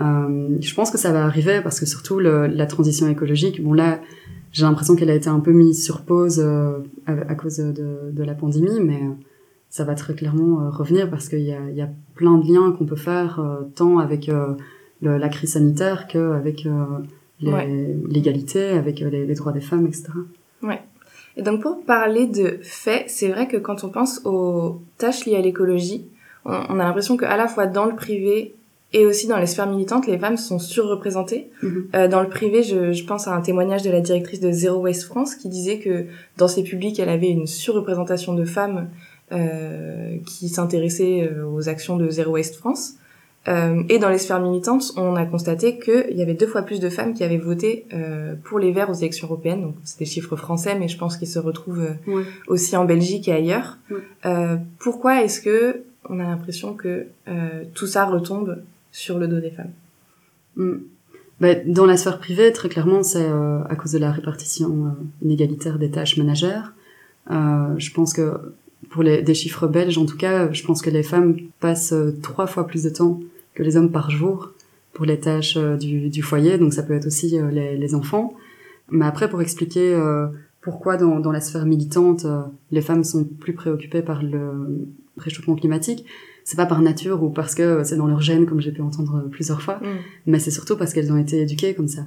Euh, 0.00 0.56
je 0.60 0.74
pense 0.74 0.90
que 0.90 0.98
ça 0.98 1.12
va 1.12 1.24
arriver 1.24 1.60
parce 1.62 1.80
que 1.80 1.86
surtout 1.86 2.18
le, 2.18 2.46
la 2.46 2.66
transition 2.66 3.08
écologique, 3.08 3.62
bon 3.62 3.72
là, 3.72 4.00
j'ai 4.52 4.64
l'impression 4.64 4.96
qu'elle 4.96 5.10
a 5.10 5.14
été 5.14 5.28
un 5.28 5.40
peu 5.40 5.52
mise 5.52 5.84
sur 5.84 6.02
pause 6.02 6.40
à, 6.40 7.12
à, 7.12 7.34
cause 7.34 7.56
de, 7.56 8.10
de, 8.12 8.22
la 8.22 8.34
pandémie, 8.34 8.80
mais 8.80 9.00
ça 9.68 9.84
va 9.84 9.94
très 9.94 10.14
clairement 10.14 10.70
revenir 10.70 11.10
parce 11.10 11.28
qu'il 11.28 11.40
y 11.40 11.52
a, 11.52 11.70
y 11.70 11.80
a 11.80 11.88
plein 12.14 12.38
de 12.38 12.46
liens 12.46 12.72
qu'on 12.72 12.86
peut 12.86 12.94
faire 12.96 13.40
tant 13.74 13.98
avec 13.98 14.28
le, 14.28 15.18
la 15.18 15.28
crise 15.28 15.52
sanitaire 15.52 16.06
qu'avec 16.06 16.68
l'égalité, 17.40 18.68
avec 18.68 19.00
les, 19.00 19.26
les, 19.26 19.34
droits 19.34 19.52
des 19.52 19.60
femmes, 19.60 19.86
etc. 19.86 20.04
Ouais. 20.62 20.80
Et 21.36 21.42
donc 21.42 21.62
pour 21.62 21.82
parler 21.84 22.26
de 22.26 22.58
faits, 22.62 23.04
c'est 23.08 23.28
vrai 23.28 23.48
que 23.48 23.56
quand 23.56 23.84
on 23.84 23.88
pense 23.88 24.20
aux 24.24 24.80
tâches 24.98 25.26
liées 25.26 25.36
à 25.36 25.40
l'écologie, 25.40 26.06
on, 26.44 26.52
on, 26.52 26.78
a 26.80 26.84
l'impression 26.84 27.16
qu'à 27.16 27.36
la 27.36 27.48
fois 27.48 27.66
dans 27.66 27.86
le 27.86 27.94
privé 27.94 28.54
et 28.92 29.06
aussi 29.06 29.26
dans 29.26 29.38
les 29.38 29.46
sphères 29.46 29.68
militantes, 29.68 30.06
les 30.06 30.18
femmes 30.18 30.36
sont 30.36 30.60
surreprésentées. 30.60 31.50
Mm-hmm. 31.62 31.82
euh, 31.96 32.08
dans 32.08 32.22
le 32.22 32.28
privé, 32.28 32.62
je, 32.62 32.92
je, 32.92 33.04
pense 33.04 33.26
à 33.26 33.34
un 33.34 33.40
témoignage 33.40 33.82
de 33.82 33.90
la 33.90 34.00
directrice 34.00 34.38
de 34.38 34.52
Zero 34.52 34.78
Waste 34.80 35.04
France 35.04 35.34
qui 35.34 35.48
disait 35.48 35.80
que 35.80 36.06
dans 36.36 36.46
ses 36.46 36.62
publics, 36.62 37.00
elle 37.00 37.08
avait 37.08 37.30
une 37.30 37.48
surreprésentation 37.48 38.34
de 38.34 38.44
femmes 38.44 38.88
euh, 39.32 40.18
qui 40.26 40.48
s'intéressait 40.48 41.28
euh, 41.28 41.44
aux 41.44 41.68
actions 41.68 41.96
de 41.96 42.08
Zero 42.08 42.32
Waste 42.32 42.54
France. 42.56 42.94
Euh, 43.46 43.82
et 43.88 43.98
dans 43.98 44.08
les 44.08 44.18
sphères 44.18 44.40
militantes, 44.40 44.92
on 44.96 45.16
a 45.16 45.26
constaté 45.26 45.78
qu'il 45.78 46.16
y 46.16 46.22
avait 46.22 46.34
deux 46.34 46.46
fois 46.46 46.62
plus 46.62 46.80
de 46.80 46.88
femmes 46.88 47.14
qui 47.14 47.24
avaient 47.24 47.38
voté 47.38 47.86
euh, 47.92 48.34
pour 48.44 48.58
les 48.58 48.72
Verts 48.72 48.90
aux 48.90 48.94
élections 48.94 49.26
européennes. 49.26 49.62
Donc 49.62 49.74
c'est 49.84 49.98
des 49.98 50.06
chiffres 50.06 50.36
français, 50.36 50.78
mais 50.78 50.88
je 50.88 50.96
pense 50.96 51.16
qu'ils 51.16 51.28
se 51.28 51.38
retrouvent 51.38 51.86
euh, 52.08 52.22
aussi 52.46 52.76
en 52.76 52.84
Belgique 52.84 53.28
et 53.28 53.32
ailleurs. 53.32 53.78
Pourquoi 54.78 55.22
est-ce 55.22 55.40
que 55.40 55.82
on 56.08 56.20
a 56.20 56.24
l'impression 56.24 56.74
que 56.74 57.06
tout 57.74 57.86
ça 57.86 58.04
retombe 58.04 58.62
sur 58.92 59.18
le 59.18 59.26
dos 59.26 59.40
des 59.40 59.50
femmes? 59.50 59.72
Mm. 60.56 60.76
bah, 61.40 61.54
Dans 61.66 61.86
la 61.86 61.96
sphère 61.96 62.18
privée, 62.18 62.52
très 62.52 62.68
clairement, 62.68 63.02
c'est 63.02 63.26
à 63.26 63.76
cause 63.76 63.92
de 63.92 63.98
la 63.98 64.10
répartition 64.10 64.94
inégalitaire 65.22 65.78
des 65.78 65.90
tâches 65.90 66.16
ménagères. 66.16 66.74
je 67.28 67.90
pense 67.92 68.14
que 68.14 68.32
pour 68.90 69.02
les, 69.02 69.22
des 69.22 69.34
chiffres 69.34 69.66
belges, 69.66 69.98
en 69.98 70.06
tout 70.06 70.16
cas, 70.16 70.52
je 70.52 70.62
pense 70.62 70.82
que 70.82 70.90
les 70.90 71.02
femmes 71.02 71.36
passent 71.60 71.94
trois 72.22 72.46
fois 72.46 72.66
plus 72.66 72.82
de 72.82 72.90
temps 72.90 73.20
que 73.54 73.62
les 73.62 73.76
hommes 73.76 73.90
par 73.90 74.10
jour 74.10 74.54
pour 74.94 75.04
les 75.04 75.20
tâches 75.20 75.56
euh, 75.56 75.76
du, 75.76 76.08
du, 76.08 76.22
foyer, 76.22 76.56
donc 76.56 76.72
ça 76.72 76.82
peut 76.82 76.94
être 76.94 77.06
aussi 77.06 77.38
euh, 77.38 77.50
les, 77.50 77.76
les, 77.76 77.94
enfants. 77.94 78.34
Mais 78.90 79.04
après, 79.04 79.28
pour 79.28 79.42
expliquer 79.42 79.92
euh, 79.92 80.28
pourquoi 80.60 80.96
dans, 80.96 81.20
dans, 81.20 81.32
la 81.32 81.40
sphère 81.40 81.66
militante, 81.66 82.26
les 82.70 82.80
femmes 82.80 83.04
sont 83.04 83.24
plus 83.24 83.52
préoccupées 83.52 84.02
par 84.02 84.22
le 84.22 84.86
réchauffement 85.18 85.56
climatique, 85.56 86.06
c'est 86.44 86.56
pas 86.56 86.66
par 86.66 86.80
nature 86.80 87.22
ou 87.22 87.30
parce 87.30 87.54
que 87.54 87.82
c'est 87.84 87.96
dans 87.96 88.06
leur 88.06 88.20
gène, 88.20 88.46
comme 88.46 88.60
j'ai 88.60 88.72
pu 88.72 88.82
entendre 88.82 89.28
plusieurs 89.30 89.62
fois, 89.62 89.76
mm. 89.76 89.86
mais 90.26 90.38
c'est 90.38 90.50
surtout 90.50 90.76
parce 90.76 90.92
qu'elles 90.92 91.12
ont 91.12 91.18
été 91.18 91.42
éduquées 91.42 91.74
comme 91.74 91.88
ça. 91.88 92.06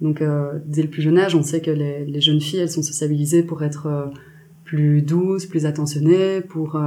Donc 0.00 0.22
dès 0.66 0.82
le 0.82 0.88
plus 0.88 1.02
jeune 1.02 1.18
âge, 1.18 1.34
on 1.34 1.42
sait 1.42 1.60
que 1.60 1.70
les, 1.70 2.04
les 2.04 2.20
jeunes 2.20 2.40
filles, 2.40 2.60
elles 2.60 2.70
sont 2.70 2.82
sociabilisées 2.82 3.42
pour 3.42 3.62
être 3.62 4.10
plus 4.64 5.02
douces, 5.02 5.46
plus 5.46 5.64
attentionnées, 5.64 6.42
pour 6.42 6.80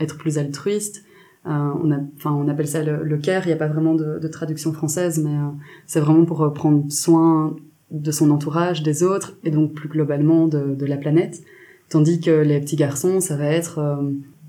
être 0.00 0.16
plus 0.16 0.38
altruistes. 0.38 1.04
Euh, 1.46 1.50
on, 1.82 1.90
a, 1.92 1.98
enfin, 2.16 2.32
on 2.32 2.48
appelle 2.48 2.66
ça 2.66 2.82
le, 2.82 3.02
le 3.02 3.18
care. 3.18 3.44
Il 3.44 3.48
n'y 3.48 3.52
a 3.52 3.56
pas 3.56 3.68
vraiment 3.68 3.94
de, 3.94 4.18
de 4.18 4.28
traduction 4.28 4.72
française, 4.72 5.18
mais 5.22 5.34
euh, 5.36 5.50
c'est 5.86 6.00
vraiment 6.00 6.24
pour 6.24 6.42
euh, 6.42 6.50
prendre 6.50 6.90
soin 6.90 7.56
de 7.90 8.10
son 8.10 8.30
entourage, 8.30 8.82
des 8.82 9.02
autres, 9.02 9.36
et 9.44 9.50
donc 9.50 9.74
plus 9.74 9.88
globalement 9.88 10.48
de, 10.48 10.74
de 10.74 10.86
la 10.86 10.96
planète. 10.96 11.42
Tandis 11.90 12.20
que 12.20 12.30
les 12.30 12.60
petits 12.60 12.76
garçons, 12.76 13.20
ça 13.20 13.36
va 13.36 13.44
être, 13.44 13.78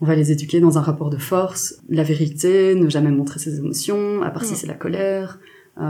on 0.02 0.06
va 0.06 0.16
les 0.16 0.32
éduquer 0.32 0.62
dans 0.62 0.78
un 0.80 0.82
rapport 0.82 1.10
de 1.12 1.18
force, 1.18 1.80
la 1.90 2.02
vérité, 2.02 2.74
ne 2.74 2.90
jamais 2.90 3.12
montrer 3.12 3.40
ses 3.40 3.60
émotions, 3.60 4.24
à 4.24 4.32
part 4.32 4.46
si 4.46 4.56
c'est 4.56 4.66
la 4.66 4.74
colère. 4.74 5.40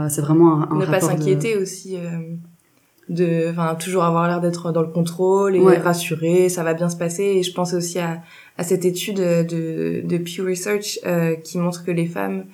c'est 0.08 0.20
vraiment 0.20 0.60
un, 0.60 0.70
un 0.70 0.78
ne 0.80 0.86
pas 0.86 1.00
s'inquiéter 1.00 1.56
aussi 1.56 1.96
de 3.08 3.48
enfin 3.50 3.74
toujours 3.76 4.04
avoir 4.04 4.26
l'air 4.26 4.40
d'être 4.40 4.72
dans 4.72 4.82
le 4.82 4.88
contrôle 4.88 5.54
et 5.56 5.78
rassurer 5.78 6.48
ça 6.48 6.62
va 6.62 6.74
bien 6.74 6.88
se 6.88 6.96
passer. 6.96 7.22
Et 7.22 7.42
je 7.42 7.52
pense 7.52 7.72
aussi 7.74 7.98
à, 7.98 8.22
à 8.58 8.64
cette 8.64 8.84
étude 8.84 9.18
de, 9.18 10.02
de 10.04 10.18
Pew 10.18 10.44
Research 10.48 10.98
euh, 11.06 11.34
qui 11.36 11.58
montre 11.58 11.84
que 11.84 11.90
les 11.90 12.06
femmes 12.06 12.44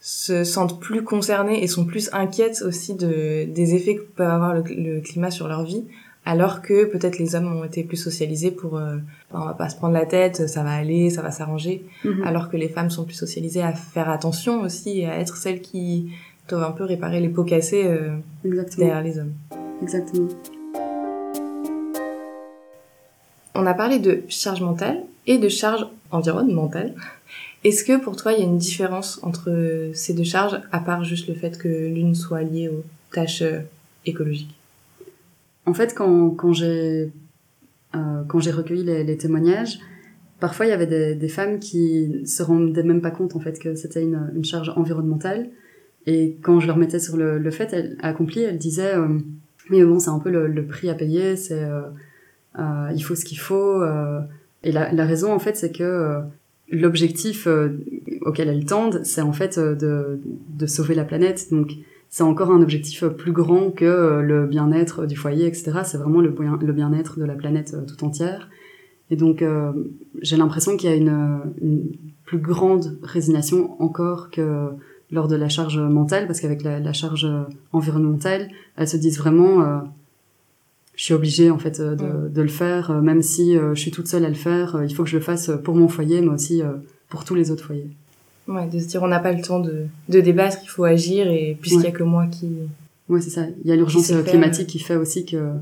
se 0.00 0.44
sentent 0.44 0.80
plus 0.80 1.04
concernées 1.04 1.62
et 1.62 1.66
sont 1.66 1.84
plus 1.84 2.08
inquiètes 2.12 2.62
aussi 2.62 2.94
de 2.94 3.44
des 3.44 3.74
effets 3.74 3.96
que 3.96 4.02
peut 4.02 4.24
avoir 4.24 4.54
le, 4.54 5.00
climat 5.00 5.30
sur 5.30 5.46
leur 5.46 5.64
vie 5.64 5.84
alors 6.24 6.62
que 6.62 6.84
peut-être 6.84 7.18
les 7.18 7.34
hommes 7.34 7.54
ont 7.54 7.64
été 7.64 7.82
plus 7.82 7.96
socialisés 7.98 8.50
pour 8.50 8.78
euh, 8.78 8.96
on 9.32 9.44
va 9.44 9.52
pas 9.52 9.68
se 9.68 9.76
prendre 9.76 9.92
la 9.92 10.06
tête 10.06 10.48
ça 10.48 10.62
va 10.62 10.70
aller 10.70 11.10
ça 11.10 11.20
va 11.20 11.30
s'arranger. 11.30 11.84
Mm-hmm. 12.04 12.24
alors 12.24 12.48
que 12.48 12.56
les 12.56 12.70
femmes 12.70 12.88
sont 12.88 13.04
plus 13.04 13.14
socialisées 13.14 13.62
à 13.62 13.74
faire 13.74 14.08
attention 14.08 14.62
aussi 14.62 15.00
et 15.00 15.06
à 15.06 15.18
être 15.18 15.36
celles 15.36 15.60
qui 15.60 16.10
doivent 16.50 16.70
un 16.70 16.72
peu 16.72 16.84
réparer 16.84 17.20
les 17.20 17.28
pots 17.28 17.44
cassés 17.44 17.84
euh, 17.86 18.16
derrière 18.44 19.02
les 19.02 19.18
hommes 19.18 19.32
Exactement. 19.82 20.28
On 23.54 23.66
a 23.66 23.74
parlé 23.74 23.98
de 23.98 24.22
charge 24.28 24.60
mentale 24.60 25.02
et 25.26 25.38
de 25.38 25.48
charge 25.48 25.86
environnementale. 26.10 26.94
Est-ce 27.64 27.84
que 27.84 27.98
pour 27.98 28.16
toi, 28.16 28.32
il 28.32 28.40
y 28.40 28.42
a 28.42 28.46
une 28.46 28.58
différence 28.58 29.20
entre 29.22 29.90
ces 29.92 30.14
deux 30.14 30.24
charges, 30.24 30.60
à 30.72 30.80
part 30.80 31.04
juste 31.04 31.28
le 31.28 31.34
fait 31.34 31.58
que 31.58 31.68
l'une 31.68 32.14
soit 32.14 32.42
liée 32.42 32.68
aux 32.68 32.84
tâches 33.12 33.42
euh, 33.42 33.60
écologiques? 34.06 34.54
En 35.66 35.74
fait, 35.74 35.94
quand, 35.94 36.30
quand 36.30 36.52
j'ai 36.52 37.10
euh, 37.94 38.22
quand 38.28 38.38
j'ai 38.38 38.52
recueilli 38.52 38.84
les, 38.84 39.02
les, 39.02 39.16
témoignages, 39.16 39.80
parfois 40.38 40.66
il 40.66 40.68
y 40.68 40.72
avait 40.72 40.86
des, 40.86 41.16
des, 41.16 41.28
femmes 41.28 41.58
qui 41.58 42.24
se 42.24 42.42
rendaient 42.42 42.84
même 42.84 43.00
pas 43.00 43.10
compte 43.10 43.34
en 43.34 43.40
fait 43.40 43.58
que 43.58 43.74
c'était 43.74 44.02
une, 44.02 44.30
une, 44.34 44.44
charge 44.44 44.72
environnementale. 44.76 45.50
Et 46.06 46.38
quand 46.42 46.60
je 46.60 46.66
leur 46.66 46.76
mettais 46.76 46.98
sur 46.98 47.16
le, 47.16 47.38
le 47.38 47.50
fait 47.50 47.72
elle, 47.72 47.96
accompli, 48.00 48.42
elles 48.42 48.58
disaient 48.58 48.96
euh, 48.96 49.18
mais 49.70 49.84
bon, 49.84 50.00
c'est 50.00 50.10
un 50.10 50.18
peu 50.18 50.30
le, 50.30 50.66
prix 50.66 50.90
à 50.90 50.94
payer, 50.94 51.36
c'est 51.36 51.62
euh, 51.62 51.82
euh, 52.58 52.90
il 52.94 53.00
faut 53.00 53.14
ce 53.14 53.24
qu'il 53.24 53.38
faut. 53.38 53.80
Euh, 53.82 54.20
et 54.64 54.72
la, 54.72 54.92
la, 54.92 55.06
raison, 55.06 55.32
en 55.32 55.38
fait, 55.38 55.56
c'est 55.56 55.70
que 55.70 55.84
euh, 55.84 56.20
l'objectif 56.70 57.48
auquel 58.22 58.48
elles 58.48 58.64
tendent, 58.64 59.00
c'est 59.04 59.22
en 59.22 59.32
fait 59.32 59.58
de, 59.58 60.20
de 60.48 60.66
sauver 60.66 60.94
la 60.94 61.04
planète. 61.04 61.52
Donc, 61.52 61.72
c'est 62.08 62.24
encore 62.24 62.50
un 62.50 62.60
objectif 62.60 63.04
plus 63.06 63.32
grand 63.32 63.70
que 63.70 64.20
le 64.20 64.46
bien-être 64.46 65.06
du 65.06 65.14
foyer, 65.14 65.46
etc. 65.46 65.72
C'est 65.84 65.98
vraiment 65.98 66.20
le, 66.20 66.34
le 66.60 66.72
bien-être 66.72 67.20
de 67.20 67.24
la 67.24 67.34
planète 67.34 67.76
tout 67.86 68.04
entière. 68.04 68.50
Et 69.10 69.16
donc, 69.16 69.44
j'ai 70.20 70.36
l'impression 70.36 70.76
qu'il 70.76 70.90
y 70.90 70.92
a 70.92 70.96
une, 70.96 71.40
une, 71.62 71.92
plus 72.24 72.38
grande 72.38 72.98
résignation 73.02 73.80
encore 73.82 74.30
que 74.30 74.68
lors 75.10 75.28
de 75.28 75.36
la 75.36 75.48
charge 75.48 75.78
mentale, 75.78 76.26
parce 76.26 76.40
qu'avec 76.40 76.62
la, 76.62 76.78
la, 76.80 76.92
charge 76.92 77.28
environnementale, 77.72 78.48
elles 78.76 78.88
se 78.88 78.96
disent 78.96 79.18
vraiment, 79.18 79.62
euh, 79.62 79.78
je 80.94 81.04
suis 81.04 81.14
obligée 81.14 81.50
en 81.50 81.58
fait 81.58 81.80
euh, 81.80 81.96
de, 81.96 82.28
de 82.28 82.42
le 82.42 82.48
faire, 82.48 82.90
euh, 82.90 83.00
même 83.00 83.22
si 83.22 83.54
je 83.54 83.74
suis 83.74 83.90
toute 83.90 84.06
seule 84.06 84.24
à 84.24 84.28
le 84.28 84.34
faire, 84.34 84.82
il 84.84 84.94
faut 84.94 85.04
que 85.04 85.10
je 85.10 85.16
le 85.16 85.22
fasse 85.22 85.50
pour 85.64 85.74
mon 85.74 85.88
foyer, 85.88 86.20
mais 86.20 86.28
aussi 86.28 86.62
pour 87.08 87.24
tous 87.24 87.34
les 87.34 87.50
autres 87.50 87.64
foyers. 87.64 87.90
Ouais, 88.48 88.68
de 88.68 88.78
se 88.78 88.86
dire 88.86 89.02
on 89.02 89.08
n'a 89.08 89.20
pas 89.20 89.32
le 89.32 89.42
temps 89.42 89.60
de, 89.60 89.86
de 90.08 90.20
débattre, 90.20 90.58
il 90.62 90.68
faut 90.68 90.84
agir, 90.84 91.28
et 91.28 91.56
puisqu'il 91.60 91.84
y 91.84 91.88
a 91.88 91.92
que 91.92 92.02
moi 92.02 92.26
qui... 92.26 92.48
Ouais, 93.08 93.20
c'est 93.20 93.30
ça. 93.30 93.46
Il 93.64 93.68
y 93.68 93.72
a 93.72 93.76
l'urgence 93.76 94.12
climatique 94.26 94.68
qui 94.68 94.78
fait 94.78 94.96
aussi 94.96 95.24
que 95.24 95.52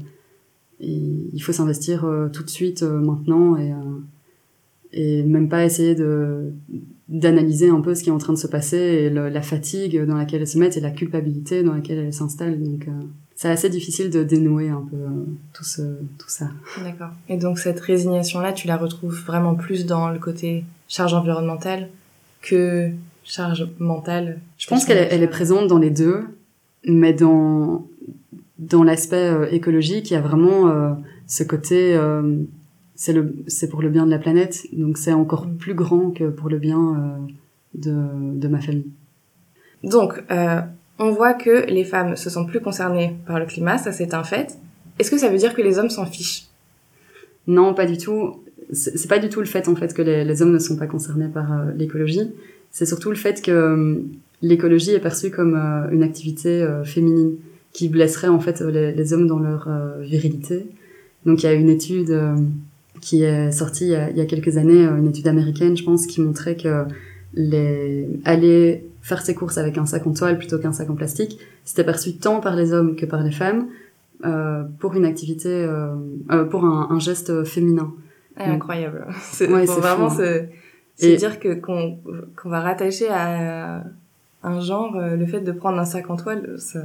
il 0.81 1.41
faut 1.41 1.53
s'investir 1.53 2.07
tout 2.33 2.43
de 2.43 2.51
suite, 2.51 2.83
maintenant, 2.83 3.57
et, 3.57 3.73
et 4.93 5.23
même 5.23 5.49
pas 5.49 5.65
essayer 5.65 5.95
de 5.95 6.53
d'analyser 7.09 7.71
un 7.71 7.81
peu 7.81 7.95
ce 7.95 8.03
qui 8.03 8.11
est 8.11 8.13
en 8.13 8.19
train 8.19 8.35
de 8.35 8.39
se 8.39 8.47
passer 8.47 8.77
et 8.77 9.11
la 9.11 9.43
fatigue 9.43 10.05
dans 10.05 10.17
laquelle 10.17 10.43
elles 10.43 10.49
se 10.49 10.59
mettent 10.59 10.77
et 10.77 10.81
la 10.81 10.91
culpabilité 10.91 11.63
dans 11.63 11.73
laquelle 11.73 11.99
elles 11.99 12.13
s'installent. 12.13 12.63
Donc 12.63 12.87
euh, 12.87 12.91
c'est 13.35 13.49
assez 13.49 13.71
difficile 13.71 14.11
de 14.11 14.23
dénouer 14.23 14.69
un 14.69 14.83
peu 14.83 14.97
euh, 14.97 15.25
tout, 15.55 15.65
ce, 15.65 15.81
tout 16.19 16.29
ça. 16.29 16.51
D'accord. 16.85 17.11
Et 17.31 17.39
donc 17.39 17.59
cette 17.59 17.81
résignation-là, 17.81 18.53
tu 18.53 18.67
la 18.67 18.77
retrouves 18.77 19.19
vraiment 19.25 19.55
plus 19.55 19.87
dans 19.87 20.11
le 20.11 20.19
côté 20.19 20.65
charge 20.87 21.15
environnementale 21.15 21.89
que 22.43 22.91
charge 23.25 23.67
mentale? 23.79 24.41
Je 24.59 24.67
pense 24.67 24.85
qu'elle 24.85 24.99
est, 24.99 25.09
elle 25.11 25.23
est 25.23 25.29
présente 25.29 25.67
dans 25.67 25.79
les 25.79 25.91
deux, 25.91 26.25
mais 26.85 27.15
dans, 27.15 27.87
dans 28.59 28.83
l'aspect 28.83 29.17
euh, 29.17 29.47
écologique, 29.51 30.11
il 30.11 30.15
y 30.15 30.17
a 30.17 30.21
vraiment 30.21 30.95
ce 31.27 31.43
côté 31.43 31.99
c'est 32.99 33.13
le 33.13 33.33
c'est 33.47 33.69
pour 33.69 33.81
le 33.81 33.89
bien 33.89 34.05
de 34.05 34.11
la 34.11 34.19
planète 34.19 34.67
donc 34.73 34.99
c'est 34.99 35.13
encore 35.13 35.47
mm. 35.47 35.57
plus 35.57 35.75
grand 35.75 36.11
que 36.11 36.25
pour 36.25 36.51
le 36.51 36.59
bien 36.59 36.79
euh, 36.79 37.33
de, 37.75 38.39
de 38.39 38.49
ma 38.49 38.61
famille. 38.61 38.91
Donc 39.85 40.23
euh, 40.31 40.61
on 40.99 41.13
voit 41.13 41.33
que 41.33 41.65
les 41.71 41.85
femmes 41.85 42.17
se 42.17 42.29
sentent 42.29 42.49
plus 42.49 42.61
concernées 42.61 43.17
par 43.25 43.39
le 43.39 43.47
climat 43.47 43.79
ça 43.79 43.93
c'est 43.93 44.13
un 44.13 44.25
fait. 44.25 44.59
Est-ce 44.99 45.13
que 45.13 45.19
ça 45.19 45.29
veut 45.29 45.39
dire 45.39 45.55
que 45.55 45.63
les 45.63 45.79
hommes 45.79 45.91
s'en 45.91 46.07
fichent? 46.07 46.49
Non 47.47 47.73
pas 47.73 47.87
du 47.87 47.97
tout. 47.97 48.43
C'est 48.73 49.09
pas 49.09 49.21
du 49.21 49.29
tout 49.29 49.41
le 49.41 49.47
fait 49.47 49.69
en 49.69 49.77
fait 49.77 49.95
que 49.95 50.03
les, 50.03 50.25
les 50.25 50.43
hommes 50.43 50.53
ne 50.53 50.59
sont 50.59 50.77
pas 50.77 50.89
concernés 50.89 51.29
par 51.29 51.53
euh, 51.53 51.71
l'écologie. 51.77 52.33
C'est 52.73 52.85
surtout 52.85 53.11
le 53.11 53.17
fait 53.17 53.41
que 53.41 53.53
euh, 53.53 54.03
l'écologie 54.43 54.91
est 54.91 55.01
perçue 55.01 55.31
comme 55.31 55.55
euh, 55.55 55.89
une 55.91 56.03
activité 56.03 56.67
féminine 56.85 57.37
qui 57.73 57.89
blesserait 57.89 58.29
en 58.29 58.41
fait 58.41 58.61
les, 58.61 58.93
les 58.93 59.13
hommes 59.13 59.29
dans 59.29 59.39
leur 59.39 59.69
virilité. 60.01 60.67
Donc 61.25 61.43
il 61.43 61.47
y 61.47 61.49
a 61.49 61.53
une 61.53 61.69
étude 61.69 62.11
qui 63.01 63.23
est 63.23 63.53
sorti 63.53 63.87
il 63.87 63.91
y, 63.91 63.95
a, 63.97 64.11
il 64.11 64.17
y, 64.17 64.21
a, 64.21 64.27
quelques 64.27 64.57
années, 64.57 64.87
euh, 64.87 64.97
une 64.97 65.09
étude 65.09 65.27
américaine, 65.29 65.77
je 65.77 65.85
pense, 65.85 66.07
qui 66.07 66.21
montrait 66.21 66.57
que 66.57 66.85
les 67.35 68.09
aller 68.25 68.85
faire 69.03 69.23
ses 69.23 69.35
courses 69.35 69.59
avec 69.59 69.79
un 69.79 69.87
sac 69.87 70.07
en 70.07 70.13
toile 70.13 70.39
plutôt 70.39 70.59
qu'un 70.59 70.73
sac 70.73 70.91
en 70.91 70.95
plastique, 70.95 71.39
c'était 71.65 71.85
perçu 71.85 72.17
tant 72.17 72.41
par 72.41 72.57
les 72.57 72.73
hommes 72.73 72.97
que 72.97 73.07
par 73.07 73.23
les 73.23 73.31
femmes 73.31 73.69
euh, 74.25 74.65
pour 74.81 74.95
une 74.95 75.05
activité, 75.05 75.49
euh, 75.49 75.95
euh 76.31 76.45
pour 76.45 76.65
un, 76.65 76.89
un, 76.91 76.99
geste 76.99 77.45
féminin. 77.45 77.93
Ah, 78.37 78.51
incroyable. 78.51 79.07
C'est 79.23 79.49
ouais, 79.51 79.65
vraiment 79.65 80.11
hein. 80.11 80.47
c'est 80.97 81.17
dire 81.17 81.39
que 81.39 81.55
qu'on 81.55 81.99
qu'on 82.37 82.49
va 82.49 82.61
rattacher 82.61 83.09
à 83.09 83.85
un 84.43 84.61
genre 84.61 84.97
euh, 84.97 85.17
le 85.17 85.27
fait 85.27 85.41
de 85.41 85.53
prendre 85.53 85.79
un 85.79 85.85
sac 85.85 86.11
en 86.11 86.17
toile. 86.17 86.55
Ça... 86.59 86.85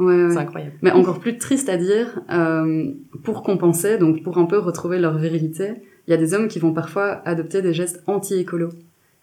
Ouais, 0.00 0.30
C'est 0.30 0.38
incroyable. 0.38 0.72
Mais 0.82 0.90
encore 0.90 1.20
plus 1.20 1.38
triste 1.38 1.68
à 1.68 1.76
dire, 1.76 2.20
euh, 2.30 2.90
pour 3.22 3.42
compenser, 3.42 3.98
donc 3.98 4.22
pour 4.22 4.38
un 4.38 4.46
peu 4.46 4.58
retrouver 4.58 4.98
leur 4.98 5.16
virilité, 5.18 5.74
il 6.06 6.10
y 6.10 6.14
a 6.14 6.16
des 6.16 6.34
hommes 6.34 6.48
qui 6.48 6.58
vont 6.58 6.72
parfois 6.72 7.22
adopter 7.24 7.62
des 7.62 7.72
gestes 7.72 8.02
anti-écolo. 8.06 8.70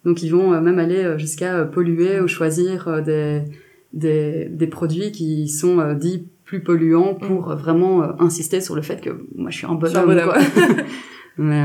Donc 0.04 0.22
ils 0.22 0.30
vont 0.30 0.54
euh, 0.54 0.60
même 0.60 0.78
aller 0.78 1.04
euh, 1.04 1.18
jusqu'à 1.18 1.56
euh, 1.56 1.64
polluer 1.64 2.20
ou 2.20 2.28
choisir 2.28 3.02
des, 3.02 3.42
des, 3.92 4.46
des 4.50 4.66
produits 4.66 5.12
qui 5.12 5.48
sont 5.48 5.92
dits 5.94 6.26
plus 6.44 6.62
polluants 6.62 7.14
pour 7.14 7.50
mm. 7.50 7.54
vraiment 7.54 8.20
insister 8.20 8.60
sur 8.60 8.74
le 8.74 8.82
fait 8.82 9.00
que 9.00 9.10
moi 9.34 9.50
je 9.50 9.58
suis 9.58 9.66
un 9.66 9.74
bon 9.74 9.94
homme. 9.94 10.20
Quoi. 10.22 10.38
Mais 11.36 11.62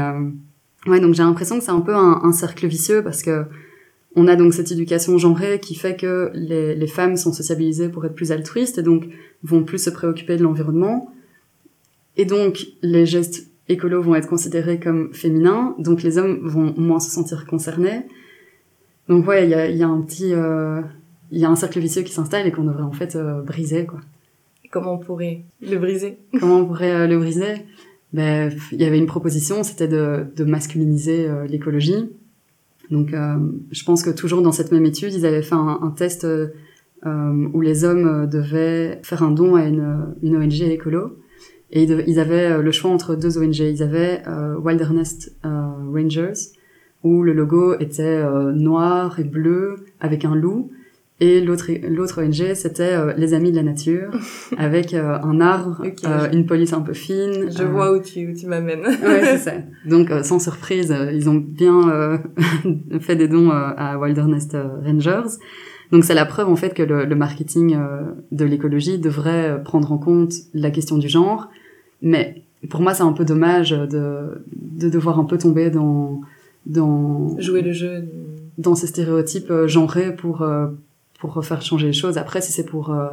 ouais, 0.87 0.99
donc 0.99 1.13
j'ai 1.13 1.23
l'impression 1.23 1.57
que 1.57 1.63
c'est 1.63 1.71
un 1.71 1.81
peu 1.81 1.95
un, 1.95 2.21
un 2.23 2.31
cercle 2.31 2.67
vicieux 2.67 3.01
parce 3.01 3.23
que 3.23 3.45
on 4.15 4.27
a 4.27 4.35
donc 4.35 4.53
cette 4.53 4.71
éducation 4.71 5.17
genrée 5.17 5.59
qui 5.59 5.75
fait 5.75 5.95
que 5.95 6.31
les, 6.33 6.75
les, 6.75 6.87
femmes 6.87 7.17
sont 7.17 7.33
sociabilisées 7.33 7.89
pour 7.89 8.05
être 8.05 8.13
plus 8.13 8.31
altruistes 8.31 8.77
et 8.77 8.83
donc 8.83 9.05
vont 9.41 9.63
plus 9.63 9.79
se 9.79 9.89
préoccuper 9.89 10.37
de 10.37 10.43
l'environnement. 10.43 11.11
Et 12.15 12.25
donc, 12.25 12.67
les 12.81 13.05
gestes 13.05 13.47
écolos 13.69 14.03
vont 14.03 14.15
être 14.15 14.27
considérés 14.27 14.79
comme 14.79 15.13
féminins, 15.13 15.75
donc 15.79 16.03
les 16.03 16.17
hommes 16.17 16.39
vont 16.43 16.73
moins 16.77 16.99
se 16.99 17.09
sentir 17.09 17.45
concernés. 17.45 18.05
Donc 19.09 19.27
ouais, 19.27 19.45
il 19.45 19.49
y 19.49 19.55
a, 19.55 19.69
y 19.69 19.83
a, 19.83 19.87
un 19.87 20.01
petit, 20.01 20.33
euh, 20.33 20.81
il 21.31 21.39
y 21.39 21.45
a 21.45 21.49
un 21.49 21.55
cercle 21.55 21.79
vicieux 21.79 22.03
qui 22.03 22.13
s'installe 22.13 22.47
et 22.47 22.51
qu'on 22.51 22.63
devrait 22.63 22.83
en 22.83 22.91
fait 22.91 23.15
euh, 23.15 23.41
briser 23.41 23.85
quoi. 23.85 23.99
Comment 24.71 24.93
on 24.93 24.97
pourrait 24.97 25.43
le 25.61 25.77
briser? 25.77 26.17
Comment 26.39 26.57
on 26.57 26.65
pourrait 26.65 26.91
euh, 26.91 27.07
le 27.07 27.17
briser? 27.17 27.65
Ben, 28.11 28.51
il 28.71 28.81
y 28.81 28.85
avait 28.85 28.97
une 28.97 29.07
proposition, 29.07 29.63
c'était 29.63 29.87
de, 29.87 30.25
de 30.35 30.43
masculiniser 30.43 31.27
l'écologie. 31.47 32.11
Donc, 32.91 33.15
je 33.71 33.83
pense 33.85 34.03
que 34.03 34.09
toujours 34.09 34.41
dans 34.41 34.51
cette 34.51 34.71
même 34.71 34.85
étude, 34.85 35.13
ils 35.13 35.25
avaient 35.25 35.41
fait 35.41 35.55
un, 35.55 35.93
test 35.95 36.27
où 37.05 37.61
les 37.61 37.83
hommes 37.85 38.27
devaient 38.29 38.99
faire 39.03 39.23
un 39.23 39.31
don 39.31 39.55
à 39.55 39.65
une, 39.65 40.13
ONG 40.23 40.61
écolo. 40.61 41.17
Et 41.71 41.83
ils 41.83 42.19
avaient 42.19 42.61
le 42.61 42.71
choix 42.71 42.91
entre 42.91 43.15
deux 43.15 43.37
ONG. 43.37 43.57
Ils 43.59 43.81
avaient 43.81 44.21
Wilderness 44.63 45.31
Rangers, 45.43 46.33
où 47.03 47.21
le 47.21 47.33
logo 47.33 47.75
était 47.79 48.03
euh, 48.03 48.51
noir 48.53 49.19
et 49.19 49.23
bleu 49.23 49.75
avec 49.99 50.25
un 50.25 50.35
loup. 50.35 50.71
Et 51.23 51.39
l'autre 51.39 52.21
ONG, 52.21 52.53
c'était 52.53 52.91
euh, 52.91 53.13
les 53.15 53.33
Amis 53.33 53.51
de 53.51 53.55
la 53.55 53.63
Nature, 53.63 54.11
avec 54.57 54.93
euh, 54.93 55.17
un 55.23 55.39
arbre, 55.39 55.81
une 56.33 56.45
police 56.45 56.73
un 56.73 56.81
peu 56.81 56.91
fine. 56.91 57.49
Je 57.49 57.63
vois 57.63 57.93
où 57.93 58.01
tu, 58.01 58.27
où 58.27 58.35
tu 58.35 58.45
m'amènes. 58.45 58.81
ouais, 58.85 59.21
c'est 59.23 59.37
ça. 59.37 59.51
Donc, 59.85 60.11
sans 60.23 60.39
surprise, 60.39 60.93
ils 61.13 61.29
ont 61.29 61.35
bien 61.35 62.19
fait 62.99 63.15
des 63.15 63.29
dons 63.29 63.51
à 63.51 63.97
Wilderness 63.97 64.49
Rangers. 64.83 65.37
Donc, 65.93 66.03
c'est 66.03 66.13
la 66.13 66.25
preuve, 66.25 66.49
en 66.49 66.57
fait, 66.57 66.73
que 66.73 66.83
le, 66.83 67.05
le 67.05 67.15
marketing 67.15 67.77
de 68.33 68.43
l'écologie 68.45 68.99
devrait 68.99 69.63
prendre 69.63 69.93
en 69.93 69.97
compte 69.97 70.33
la 70.53 70.71
question 70.71 70.97
du 70.97 71.07
genre. 71.07 71.47
Mais 72.01 72.43
pour 72.69 72.81
moi, 72.81 72.93
c'est 72.93 73.03
un 73.03 73.13
peu 73.13 73.23
dommage 73.23 73.69
de, 73.69 74.43
de 74.51 74.89
devoir 74.89 75.19
un 75.19 75.25
peu 75.25 75.37
tomber 75.37 75.69
dans 75.69 76.19
dans 76.65 77.37
jouer 77.39 77.61
le 77.61 77.73
jeu 77.73 78.05
dans 78.57 78.75
ces 78.75 78.87
stéréotypes 78.87 79.51
euh, 79.51 79.67
genrés 79.67 80.15
pour 80.15 80.41
euh, 80.41 80.67
pour 81.23 81.45
faire 81.45 81.61
changer 81.61 81.87
les 81.87 81.93
choses. 81.93 82.17
Après, 82.17 82.41
si 82.41 82.51
c'est 82.51 82.65
pour 82.65 82.91
euh, 82.91 83.07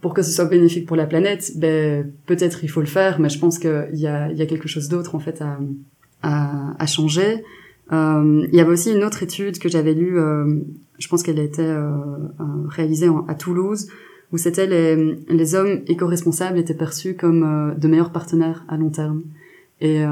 pour 0.00 0.14
que 0.14 0.22
ce 0.22 0.32
soit 0.32 0.46
bénéfique 0.46 0.84
pour 0.84 0.96
la 0.96 1.06
planète, 1.06 1.52
ben 1.54 2.12
peut-être 2.26 2.64
il 2.64 2.68
faut 2.68 2.80
le 2.80 2.86
faire, 2.86 3.20
mais 3.20 3.28
je 3.28 3.38
pense 3.38 3.60
qu'il 3.60 3.90
y 3.94 4.08
a 4.08 4.32
il 4.32 4.36
y 4.36 4.42
a 4.42 4.46
quelque 4.46 4.66
chose 4.66 4.88
d'autre 4.88 5.14
en 5.14 5.20
fait 5.20 5.40
à 5.40 5.56
à, 6.22 6.74
à 6.76 6.86
changer. 6.86 7.44
Euh, 7.92 8.44
il 8.50 8.54
y 8.54 8.60
avait 8.60 8.72
aussi 8.72 8.92
une 8.92 9.04
autre 9.04 9.22
étude 9.22 9.60
que 9.60 9.68
j'avais 9.68 9.94
lue, 9.94 10.18
je 10.98 11.08
pense 11.08 11.22
qu'elle 11.22 11.38
a 11.38 11.44
été 11.44 11.64
réalisée 12.68 13.08
à 13.28 13.34
Toulouse, 13.36 13.86
où 14.32 14.38
c'était 14.38 14.66
les, 14.66 15.14
les 15.28 15.54
hommes 15.54 15.82
éco-responsables 15.86 16.58
étaient 16.58 16.74
perçus 16.74 17.14
comme 17.14 17.76
de 17.78 17.86
meilleurs 17.86 18.10
partenaires 18.10 18.64
à 18.68 18.76
long 18.76 18.90
terme. 18.90 19.22
Et 19.80 20.02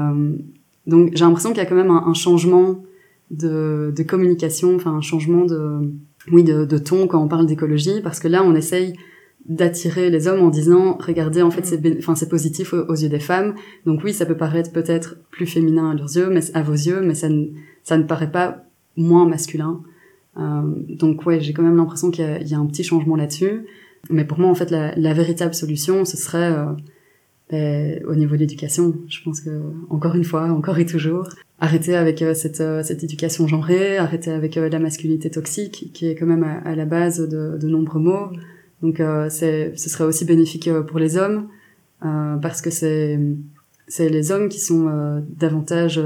donc 0.87 1.11
j'ai 1.13 1.25
l'impression 1.25 1.49
qu'il 1.49 1.57
y 1.57 1.65
a 1.65 1.65
quand 1.65 1.75
même 1.83 1.91
un, 1.91 2.03
un 2.07 2.13
changement 2.13 2.81
de, 3.29 3.91
de, 3.93 4.03
communication, 4.03 4.75
enfin 4.75 4.93
un 4.93 5.01
changement 5.01 5.43
de, 5.43 5.91
oui, 6.31 6.43
de, 6.43 6.65
de 6.65 6.77
ton 6.77 7.07
quand 7.07 7.23
on 7.23 7.27
parle 7.27 7.45
d'écologie, 7.45 8.01
parce 8.01 8.19
que 8.19 8.27
là 8.27 8.43
on 8.43 8.55
essaye 8.55 8.95
d'attirer 9.45 10.09
les 10.09 10.27
hommes 10.27 10.41
en 10.41 10.49
disant 10.49 10.97
regardez 10.99 11.43
en 11.43 11.51
fait 11.51 11.65
c'est 11.65 11.79
enfin 11.99 12.15
c'est 12.15 12.29
positif 12.29 12.73
aux, 12.73 12.95
yeux 12.95 13.09
des 13.09 13.19
femmes. 13.19 13.53
Donc 13.85 14.01
oui 14.03 14.11
ça 14.11 14.25
peut 14.25 14.37
paraître 14.37 14.71
peut-être 14.71 15.17
plus 15.29 15.45
féminin 15.45 15.91
à 15.91 15.93
leurs 15.93 16.15
yeux 16.15 16.29
mais 16.29 16.41
à 16.55 16.63
vos 16.63 16.73
yeux 16.73 17.01
mais 17.01 17.13
ça 17.13 17.29
ne 17.29 17.47
ça 17.83 17.97
ne 17.97 18.03
paraît 18.03 18.31
pas 18.31 18.65
moins 18.97 19.27
masculin. 19.27 19.81
Euh, 20.37 20.61
donc 20.89 21.25
ouais 21.27 21.39
j'ai 21.41 21.53
quand 21.53 21.61
même 21.61 21.77
l'impression 21.77 22.09
qu'il 22.09 22.25
y, 22.25 22.49
y, 22.49 22.53
a 22.55 22.57
un 22.57 22.65
petit 22.65 22.83
changement 22.83 23.15
là-dessus. 23.15 23.65
Mais 24.09 24.25
pour 24.25 24.39
moi 24.39 24.49
en 24.49 24.55
fait 24.55 24.71
la, 24.71 24.95
la 24.95 25.13
véritable 25.13 25.53
solution 25.53 26.05
ce 26.05 26.17
serait 26.17 26.51
euh, 26.51 26.65
ben, 27.51 28.03
au 28.07 28.15
niveau 28.15 28.35
de 28.35 28.39
l'éducation, 28.39 28.95
je 29.07 29.21
pense 29.23 29.41
que 29.41 29.61
encore 29.89 30.15
une 30.15 30.23
fois, 30.23 30.49
encore 30.49 30.79
et 30.79 30.85
toujours, 30.85 31.29
arrêter 31.59 31.95
avec 31.95 32.21
euh, 32.21 32.33
cette, 32.33 32.61
euh, 32.61 32.83
cette 32.83 33.03
éducation 33.03 33.47
genrée, 33.47 33.97
arrêter 33.97 34.31
avec 34.31 34.57
euh, 34.57 34.69
la 34.69 34.79
masculinité 34.79 35.29
toxique 35.29 35.91
qui 35.93 36.07
est 36.07 36.15
quand 36.15 36.25
même 36.25 36.43
à, 36.43 36.75
la 36.75 36.85
base 36.85 37.19
de, 37.19 37.57
de 37.57 37.67
nombreux 37.67 37.99
mots. 37.99 38.29
Donc 38.81 38.97
ce 38.97 39.71
serait 39.75 40.03
aussi 40.03 40.25
bénéfique 40.25 40.69
pour 40.87 40.99
les 40.99 41.17
hommes 41.17 41.47
parce 42.01 42.61
que 42.61 42.69
c'est 42.69 43.17
c'est 43.87 44.09
les 44.09 44.31
hommes 44.31 44.49
qui 44.49 44.59
sont 44.59 45.23
davantage 45.29 45.99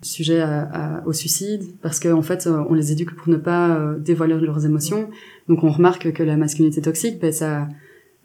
sujets 0.00 0.40
à, 0.40 0.62
à, 0.62 1.06
au 1.06 1.12
suicide 1.12 1.62
parce 1.80 2.00
qu'en 2.00 2.14
en 2.14 2.22
fait 2.22 2.48
on 2.48 2.72
les 2.74 2.90
éduque 2.90 3.14
pour 3.14 3.28
ne 3.28 3.36
pas 3.36 3.94
dévoiler 4.00 4.34
leurs 4.40 4.64
émotions. 4.64 5.10
Donc 5.48 5.62
on 5.62 5.70
remarque 5.70 6.12
que 6.12 6.22
la 6.22 6.36
masculinité 6.36 6.80
toxique, 6.80 7.20
ben, 7.20 7.30
ça 7.30 7.68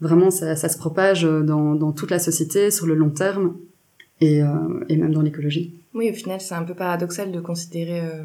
vraiment 0.00 0.30
ça, 0.30 0.56
ça, 0.56 0.68
se 0.68 0.78
propage 0.78 1.22
dans, 1.22 1.74
dans, 1.74 1.92
toute 1.92 2.10
la 2.10 2.18
société 2.18 2.70
sur 2.70 2.86
le 2.86 2.94
long 2.94 3.10
terme 3.10 3.54
et, 4.20 4.42
euh, 4.42 4.46
et 4.88 4.96
même 4.96 5.12
dans 5.12 5.22
l'écologie. 5.22 5.74
Oui, 5.94 6.10
au 6.10 6.14
final, 6.14 6.40
c'est 6.40 6.54
un 6.54 6.62
peu 6.62 6.74
paradoxal 6.74 7.32
de 7.32 7.40
considérer 7.40 8.00
euh, 8.00 8.24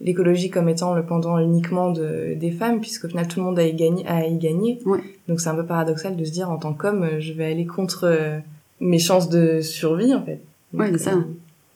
l'écologie 0.00 0.50
comme 0.50 0.68
étant 0.68 0.94
le 0.94 1.04
pendant 1.04 1.38
uniquement 1.38 1.90
de, 1.90 2.34
des 2.34 2.50
femmes, 2.50 2.80
puisqu'au 2.80 3.08
final, 3.08 3.28
tout 3.28 3.40
le 3.40 3.46
monde 3.46 3.58
a 3.58 3.66
y 3.66 3.74
gagné. 3.74 4.06
A 4.06 4.26
y 4.26 4.36
gagné. 4.38 4.80
Ouais. 4.84 5.00
Donc 5.28 5.40
c'est 5.40 5.48
un 5.48 5.54
peu 5.54 5.66
paradoxal 5.66 6.16
de 6.16 6.24
se 6.24 6.32
dire, 6.32 6.50
en 6.50 6.58
tant 6.58 6.74
qu'homme, 6.74 7.20
je 7.20 7.32
vais 7.32 7.46
aller 7.46 7.66
contre 7.66 8.04
euh, 8.04 8.38
mes 8.80 8.98
chances 8.98 9.28
de 9.28 9.60
survie, 9.60 10.14
en 10.14 10.24
fait. 10.24 10.40
Oui, 10.72 10.86
c'est 10.92 10.98
ça. 10.98 11.12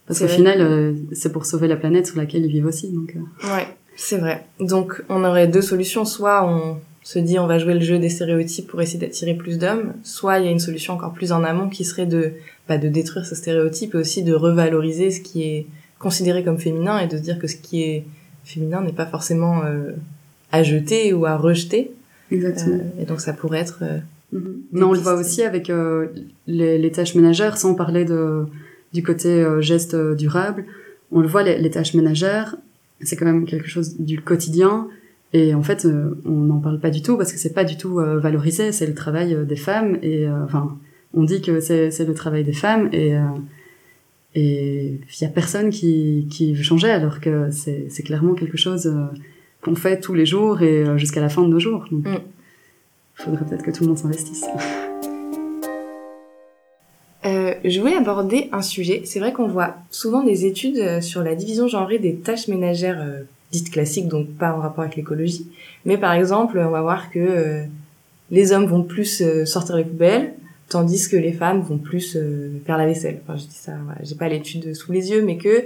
Parce 0.06 0.20
qu'au 0.20 0.28
final, 0.28 0.94
c'est 1.12 1.32
pour 1.32 1.46
sauver 1.46 1.66
la 1.66 1.76
planète 1.76 2.06
sur 2.06 2.18
laquelle 2.18 2.44
ils 2.44 2.52
vivent 2.52 2.66
aussi. 2.66 2.90
Donc, 2.90 3.16
Ouais, 3.42 3.66
c'est 3.96 4.18
vrai. 4.18 4.46
Donc 4.60 5.02
on 5.08 5.24
aurait 5.24 5.48
deux 5.48 5.62
solutions. 5.62 6.04
Soit 6.04 6.46
on 6.46 6.78
se 7.04 7.18
dit 7.18 7.38
on 7.38 7.46
va 7.46 7.58
jouer 7.58 7.74
le 7.74 7.80
jeu 7.80 7.98
des 7.98 8.08
stéréotypes 8.08 8.66
pour 8.66 8.80
essayer 8.80 8.98
d'attirer 8.98 9.34
plus 9.34 9.58
d'hommes, 9.58 9.92
soit 10.02 10.40
il 10.40 10.46
y 10.46 10.48
a 10.48 10.50
une 10.50 10.58
solution 10.58 10.94
encore 10.94 11.12
plus 11.12 11.30
en 11.32 11.44
amont 11.44 11.68
qui 11.68 11.84
serait 11.84 12.06
de, 12.06 12.32
bah, 12.66 12.78
de 12.78 12.88
détruire 12.88 13.26
ce 13.26 13.34
stéréotype 13.34 13.94
et 13.94 13.98
aussi 13.98 14.22
de 14.24 14.32
revaloriser 14.32 15.10
ce 15.10 15.20
qui 15.20 15.42
est 15.42 15.66
considéré 15.98 16.42
comme 16.42 16.58
féminin 16.58 16.98
et 16.98 17.06
de 17.06 17.16
se 17.16 17.22
dire 17.22 17.38
que 17.38 17.46
ce 17.46 17.56
qui 17.56 17.82
est 17.82 18.04
féminin 18.42 18.80
n'est 18.80 18.92
pas 18.92 19.06
forcément 19.06 19.62
euh, 19.64 19.92
à 20.50 20.62
jeter 20.62 21.12
ou 21.12 21.26
à 21.26 21.36
rejeter. 21.36 21.92
Exactement. 22.32 22.76
Euh, 22.76 23.02
et 23.02 23.04
donc 23.04 23.20
ça 23.20 23.34
pourrait 23.34 23.60
être... 23.60 23.80
Euh. 23.82 23.98
Mais 24.72 24.82
on 24.82 24.92
le 24.92 24.98
voit 24.98 25.14
aussi 25.14 25.42
avec 25.42 25.70
euh, 25.70 26.08
les, 26.48 26.76
les, 26.76 26.90
tâches 26.90 27.14
ménagères, 27.14 27.56
sans 27.56 27.74
parler 27.74 28.04
de, 28.04 28.46
du 28.92 29.02
côté 29.04 29.28
euh, 29.28 29.60
geste 29.60 29.94
durable. 29.94 30.64
On 31.12 31.20
le 31.20 31.28
voit, 31.28 31.44
les, 31.44 31.58
les 31.58 31.70
tâches 31.70 31.94
ménagères, 31.94 32.56
c'est 33.00 33.14
quand 33.14 33.26
même 33.26 33.46
quelque 33.46 33.68
chose 33.68 33.96
du 34.00 34.20
quotidien 34.20 34.88
et 35.34 35.52
en 35.52 35.64
fait, 35.64 35.84
euh, 35.84 36.16
on 36.24 36.30
n'en 36.30 36.60
parle 36.60 36.78
pas 36.78 36.90
du 36.90 37.02
tout 37.02 37.16
parce 37.16 37.32
que 37.32 37.38
c'est 37.38 37.52
pas 37.52 37.64
du 37.64 37.76
tout 37.76 37.98
euh, 37.98 38.20
valorisé. 38.20 38.70
C'est 38.70 38.86
le 38.86 38.94
travail 38.94 39.34
euh, 39.34 39.44
des 39.44 39.56
femmes 39.56 39.98
et 40.00 40.28
enfin, 40.28 40.78
on 41.12 41.24
dit 41.24 41.42
que 41.42 41.58
c'est 41.58 41.90
le 42.06 42.14
travail 42.14 42.44
des 42.44 42.52
femmes 42.52 42.88
et 42.92 43.14
et 44.36 45.00
il 45.00 45.22
y 45.22 45.24
a 45.24 45.28
personne 45.28 45.70
qui 45.70 46.28
qui 46.30 46.54
veut 46.54 46.62
changer 46.62 46.90
alors 46.90 47.20
que 47.20 47.50
c'est 47.50 47.86
c'est 47.90 48.02
clairement 48.04 48.34
quelque 48.34 48.56
chose 48.56 48.92
qu'on 49.60 49.74
fait 49.74 50.00
tous 50.00 50.14
les 50.14 50.26
jours 50.26 50.62
et 50.62 50.84
jusqu'à 50.98 51.20
la 51.20 51.28
fin 51.28 51.42
de 51.42 51.48
nos 51.48 51.60
jours. 51.60 51.84
Donc, 51.90 52.06
mm. 52.06 52.18
faudrait 53.14 53.44
peut-être 53.44 53.64
que 53.64 53.70
tout 53.72 53.82
le 53.82 53.88
monde 53.88 53.98
s'investisse. 53.98 54.44
Euh, 57.26 57.54
je 57.64 57.80
voulais 57.80 57.96
aborder 57.96 58.50
un 58.52 58.60
sujet. 58.60 59.00
C'est 59.06 59.18
vrai 59.18 59.32
qu'on 59.32 59.48
voit 59.48 59.76
souvent 59.90 60.22
des 60.22 60.44
études 60.44 61.00
sur 61.00 61.22
la 61.22 61.34
division 61.34 61.68
genrée 61.68 61.98
des 61.98 62.16
tâches 62.16 62.48
ménagères 62.48 63.02
dites 63.54 63.70
classiques, 63.70 64.08
donc 64.08 64.28
pas 64.36 64.52
en 64.52 64.60
rapport 64.60 64.84
avec 64.84 64.96
l'écologie. 64.96 65.48
Mais 65.84 65.98
par 65.98 66.12
exemple, 66.12 66.58
on 66.58 66.70
va 66.70 66.82
voir 66.82 67.10
que 67.10 67.18
euh, 67.18 67.64
les 68.30 68.52
hommes 68.52 68.66
vont 68.66 68.82
plus 68.82 69.22
euh, 69.22 69.44
sortir 69.44 69.76
les 69.76 69.84
poubelles, 69.84 70.34
tandis 70.68 71.08
que 71.08 71.16
les 71.16 71.32
femmes 71.32 71.60
vont 71.60 71.78
plus 71.78 72.16
euh, 72.16 72.60
faire 72.66 72.78
la 72.78 72.86
vaisselle. 72.86 73.20
Enfin, 73.22 73.38
je 73.38 73.46
dis 73.46 73.54
ça, 73.54 73.72
voilà, 73.84 74.00
j'ai 74.02 74.16
pas 74.16 74.28
l'étude 74.28 74.74
sous 74.74 74.92
les 74.92 75.10
yeux, 75.10 75.22
mais 75.22 75.36
que 75.36 75.64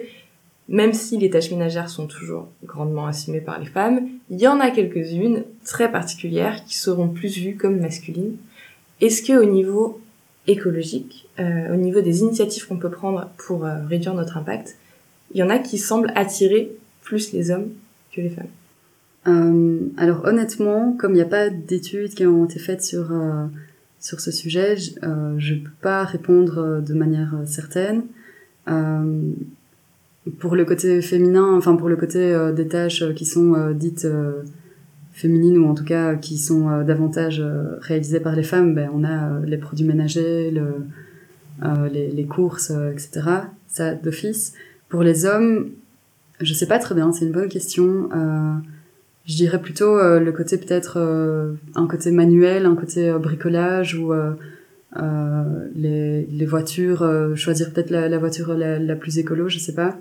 même 0.69 0.93
si 0.93 1.17
les 1.17 1.31
tâches 1.31 1.51
ménagères 1.51 1.89
sont 1.89 2.07
toujours 2.07 2.49
grandement 2.65 3.07
assumées 3.07 3.41
par 3.41 3.59
les 3.59 3.67
femmes, 3.67 4.07
il 4.29 4.39
y 4.39 4.47
en 4.47 4.61
a 4.61 4.71
quelques-unes 4.71 5.45
très 5.65 5.91
particulières 5.91 6.63
qui 6.67 6.77
seront 6.77 7.09
plus 7.09 7.39
vues 7.39 7.57
comme 7.57 7.81
masculines. 7.81 8.37
Est-ce 9.01 9.23
que 9.23 9.33
au 9.33 9.47
niveau 9.47 10.01
écologique, 10.47 11.27
au 11.39 11.77
niveau 11.77 12.03
des 12.03 12.21
initiatives 12.21 12.67
qu'on 12.67 12.77
peut 12.77 12.91
prendre 12.91 13.31
pour 13.39 13.63
réduire 13.63 14.13
notre 14.13 14.37
impact, 14.37 14.77
il 15.33 15.39
y 15.39 15.43
en 15.43 15.49
a 15.49 15.59
qui 15.59 15.79
semblent 15.79 16.13
attirer 16.15 16.71
plus 17.09 17.33
les 17.33 17.51
hommes 17.51 17.71
que 18.15 18.21
les 18.21 18.29
femmes 18.29 18.55
euh, 19.27 19.79
Alors 19.97 20.27
honnêtement, 20.27 20.93
comme 20.93 21.13
il 21.13 21.17
n'y 21.17 21.23
a 21.23 21.25
pas 21.25 21.49
d'études 21.49 22.11
qui 22.11 22.27
ont 22.27 22.45
été 22.45 22.59
faites 22.59 22.83
sur, 22.83 23.11
euh, 23.13 23.47
sur 23.99 24.21
ce 24.21 24.31
sujet, 24.31 24.77
je 24.77 24.91
ne 25.01 25.59
euh, 25.59 25.65
peux 25.65 25.71
pas 25.81 26.05
répondre 26.05 26.83
de 26.83 26.95
manière 26.95 27.35
certaine. 27.47 28.03
pour 30.39 30.55
le 30.55 30.65
côté 30.67 31.01
féminin, 31.01 31.55
enfin 31.57 31.77
pour 31.77 31.89
le 31.89 31.97
côté 31.97 32.21
des 32.55 32.69
tâches 32.69 33.03
qui 33.15 33.25
sont 33.25 33.71
dites 33.73 34.07
féminines 35.13 35.57
ou 35.57 35.67
en 35.67 35.75
tout 35.75 35.85
cas 35.85 36.15
qui 36.15 36.37
sont 36.37 36.85
davantage 36.85 37.43
réalisées 37.81 38.21
par 38.21 38.37
les 38.37 38.43
femmes, 38.43 38.75
ben, 38.75 38.91
on 38.93 39.03
a 39.05 39.41
les 39.47 39.57
produits 39.57 39.87
ménagers, 39.87 40.51
le, 40.51 40.67
les, 41.91 42.11
les, 42.11 42.27
courses, 42.27 42.71
etc. 42.93 43.11
Ça 43.67 43.95
d'office. 43.95 44.53
Pour 44.91 45.03
les 45.03 45.25
hommes, 45.25 45.71
Je 46.41 46.55
sais 46.55 46.67
pas 46.67 46.79
très 46.79 46.95
bien, 46.95 47.13
c'est 47.13 47.25
une 47.25 47.33
bonne 47.33 47.49
question. 47.49 48.09
Euh, 48.15 48.55
je 49.29 49.37
dirais 49.37 49.61
plutôt 49.61 49.99
euh, 49.99 50.19
le 50.19 50.33
côté 50.33 50.57
peut-être 50.57 50.95
euh, 50.97 51.53
un 51.75 51.87
côté 51.87 52.11
manuel, 52.11 52.65
un 52.65 52.75
côté 52.75 53.11
euh, 53.11 53.19
bricolage 53.19 53.95
ou 53.95 54.13
les, 55.77 56.27
les 56.27 56.47
voitures, 56.47 57.07
choisir 57.37 57.71
peut-être 57.71 57.91
la, 57.91 58.09
la, 58.09 58.19
voiture 58.19 58.55
la, 58.55 58.79
la, 58.79 58.97
plus 58.97 59.19
écolo, 59.19 59.49
je 59.49 59.59
sais 59.59 59.75
pas. 59.75 59.97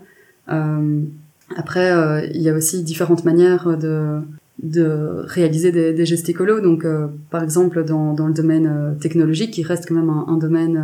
après, 1.56 2.30
il 2.34 2.40
y 2.40 2.48
a 2.48 2.54
aussi 2.54 2.82
différentes 2.82 3.24
manières 3.24 3.76
de 3.76 4.20
de 4.60 5.22
réaliser 5.24 5.70
des, 5.70 5.92
des 5.92 6.04
gestes 6.04 6.28
écolos. 6.28 6.60
Donc, 6.60 6.84
par 7.30 7.44
exemple, 7.44 7.84
dans, 7.84 8.12
dans 8.12 8.26
le 8.26 8.34
domaine 8.34 8.96
technologique, 8.98 9.52
qui 9.52 9.62
reste 9.62 9.86
quand 9.86 9.94
même 9.94 10.10
un, 10.10 10.24
un 10.26 10.36
domaine 10.36 10.82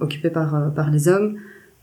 occupé 0.00 0.30
par, 0.30 0.72
par 0.74 0.90
les 0.90 1.06
hommes, 1.06 1.36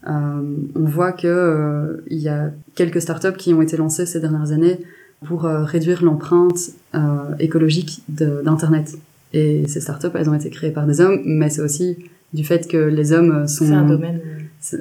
on 0.06 0.86
voit 0.86 1.12
que 1.12 2.04
il 2.08 2.20
y 2.20 2.30
a 2.30 2.52
quelques 2.76 3.02
startups 3.02 3.38
qui 3.38 3.54
ont 3.54 3.62
été 3.62 3.78
lancées 3.78 4.06
ces 4.06 4.20
dernières 4.20 4.52
années 4.52 4.80
pour 5.26 5.46
euh, 5.46 5.64
réduire 5.64 6.04
l'empreinte 6.04 6.72
euh, 6.96 7.36
écologique 7.40 8.04
d'Internet. 8.08 8.98
Et 9.34 9.68
ces 9.68 9.82
startups, 9.82 10.08
elles 10.16 10.30
ont 10.30 10.34
été 10.34 10.50
créées 10.50 10.72
par 10.72 10.88
des 10.88 11.02
hommes, 11.02 11.22
mais 11.26 11.50
c'est 11.50 11.62
aussi 11.62 11.98
du 12.34 12.44
fait 12.44 12.68
que 12.68 12.78
les 12.78 13.12
hommes 13.12 13.48
sont 13.48 13.72
un 13.72 13.86
domaine, 13.86 14.22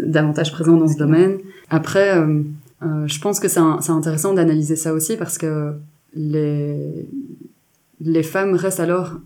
davantage 0.04 0.52
présents 0.52 0.76
dans 0.76 0.88
ce 0.88 0.96
domaine. 0.96 1.38
Après, 1.70 2.16
euh, 2.16 2.42
je 3.06 3.20
pense 3.20 3.40
que 3.40 3.48
c'est 3.48 3.60
intéressant 3.90 4.32
d'analyser 4.32 4.76
ça 4.76 4.94
aussi 4.94 5.16
parce 5.16 5.38
que 5.38 5.72
les, 6.14 7.08
les 8.00 8.22
femmes 8.22 8.54
restent 8.54 8.80
alors, 8.80 9.18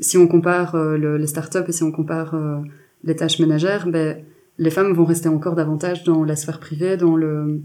si 0.00 0.16
on 0.16 0.26
compare 0.26 0.76
le, 0.76 1.16
les 1.16 1.26
startups 1.26 1.68
et 1.68 1.72
si 1.72 1.82
on 1.82 1.92
compare 1.92 2.34
les 3.04 3.14
tâches 3.14 3.38
ménagères, 3.38 3.86
ben, 3.86 4.16
les 4.60 4.70
femmes 4.70 4.92
vont 4.92 5.06
rester 5.06 5.28
encore 5.28 5.56
davantage 5.56 6.04
dans 6.04 6.22
la 6.22 6.36
sphère 6.36 6.60
privée, 6.60 6.96
dans 6.96 7.16
le, 7.16 7.60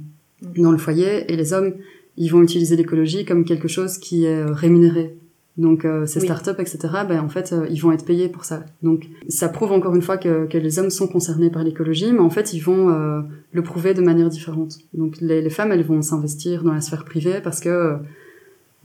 dans 0.57 0.71
le 0.71 0.77
foyer, 0.77 1.31
et 1.31 1.35
les 1.35 1.53
hommes, 1.53 1.73
ils 2.17 2.29
vont 2.29 2.41
utiliser 2.41 2.75
l'écologie 2.75 3.25
comme 3.25 3.43
quelque 3.43 3.67
chose 3.67 3.97
qui 3.97 4.25
est 4.25 4.41
euh, 4.41 4.51
rémunéré. 4.51 5.17
Donc 5.57 5.85
euh, 5.85 6.05
ces 6.05 6.21
startups, 6.21 6.59
etc., 6.59 6.77
ben, 7.07 7.21
en 7.21 7.29
fait, 7.29 7.53
euh, 7.53 7.65
ils 7.69 7.79
vont 7.79 7.91
être 7.91 8.05
payés 8.05 8.27
pour 8.27 8.43
ça. 8.43 8.65
Donc 8.81 9.07
ça 9.29 9.49
prouve 9.49 9.71
encore 9.71 9.93
une 9.93 10.01
fois 10.01 10.17
que, 10.17 10.47
que 10.47 10.57
les 10.57 10.79
hommes 10.79 10.89
sont 10.89 11.07
concernés 11.07 11.49
par 11.49 11.63
l'écologie, 11.63 12.11
mais 12.11 12.19
en 12.19 12.29
fait, 12.29 12.53
ils 12.53 12.59
vont 12.59 12.89
euh, 12.89 13.21
le 13.51 13.61
prouver 13.61 13.93
de 13.93 14.01
manière 14.01 14.29
différente. 14.29 14.79
Donc 14.93 15.19
les, 15.19 15.41
les 15.41 15.49
femmes, 15.49 15.71
elles 15.73 15.83
vont 15.83 16.01
s'investir 16.01 16.63
dans 16.63 16.73
la 16.73 16.81
sphère 16.81 17.05
privée 17.05 17.39
parce 17.41 17.59
que 17.61 17.97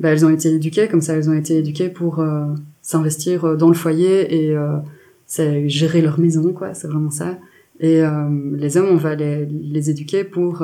ben, 0.01 0.11
elles 0.11 0.25
ont 0.27 0.31
été 0.31 0.53
éduquées, 0.53 0.89
comme 0.89 1.01
ça, 1.01 1.15
elles 1.15 1.29
ont 1.31 1.35
été 1.35 1.59
éduquées 1.59 1.89
pour 1.89 2.25
s'investir 2.81 3.57
dans 3.57 3.69
le 3.69 3.75
foyer 3.75 4.35
et 4.35 4.57
c'est 5.27 5.69
gérer 5.69 6.01
leur 6.01 6.19
maison, 6.19 6.53
quoi. 6.53 6.73
C'est 6.73 6.89
vraiment 6.89 7.11
ça. 7.11 7.37
Et 7.81 8.03
les 8.53 8.77
hommes, 8.77 8.91
on 8.91 8.97
va 8.97 9.15
les, 9.15 9.47
les 9.47 9.91
éduquer 9.91 10.25
pour 10.25 10.63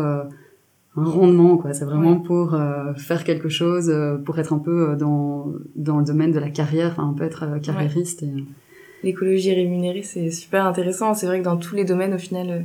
un 0.97 1.05
rendement 1.05 1.57
quoi. 1.57 1.75
C'est 1.75 1.85
vraiment 1.85 2.17
pour 2.17 2.55
euh, 2.55 2.95
faire 2.95 3.25
quelque 3.25 3.49
chose 3.49 3.91
euh, 3.91 4.17
pour 4.17 4.39
être 4.39 4.53
un 4.53 4.59
peu 4.59 4.91
euh, 4.91 4.97
dans 4.97 5.53
dans 5.75 5.99
le 5.99 6.05
domaine 6.05 6.33
de 6.33 6.39
la 6.39 6.51
carrière 6.51 6.93
enfin 6.93 7.09
un 7.09 7.13
peu 7.13 7.25
être 7.25 7.61
carriériste 7.63 8.23
et... 8.23 8.33
l'écologie 9.05 9.55
rémunérée 9.55 10.03
c'est 10.03 10.31
super 10.31 10.67
intéressant. 10.67 11.15
C'est 11.15 11.27
vrai 11.27 11.41
que 11.41 11.45
dans 11.45 11.57
tous 11.57 11.75
les 11.75 11.85
domaines 11.85 12.15
au 12.15 12.19
final 12.19 12.65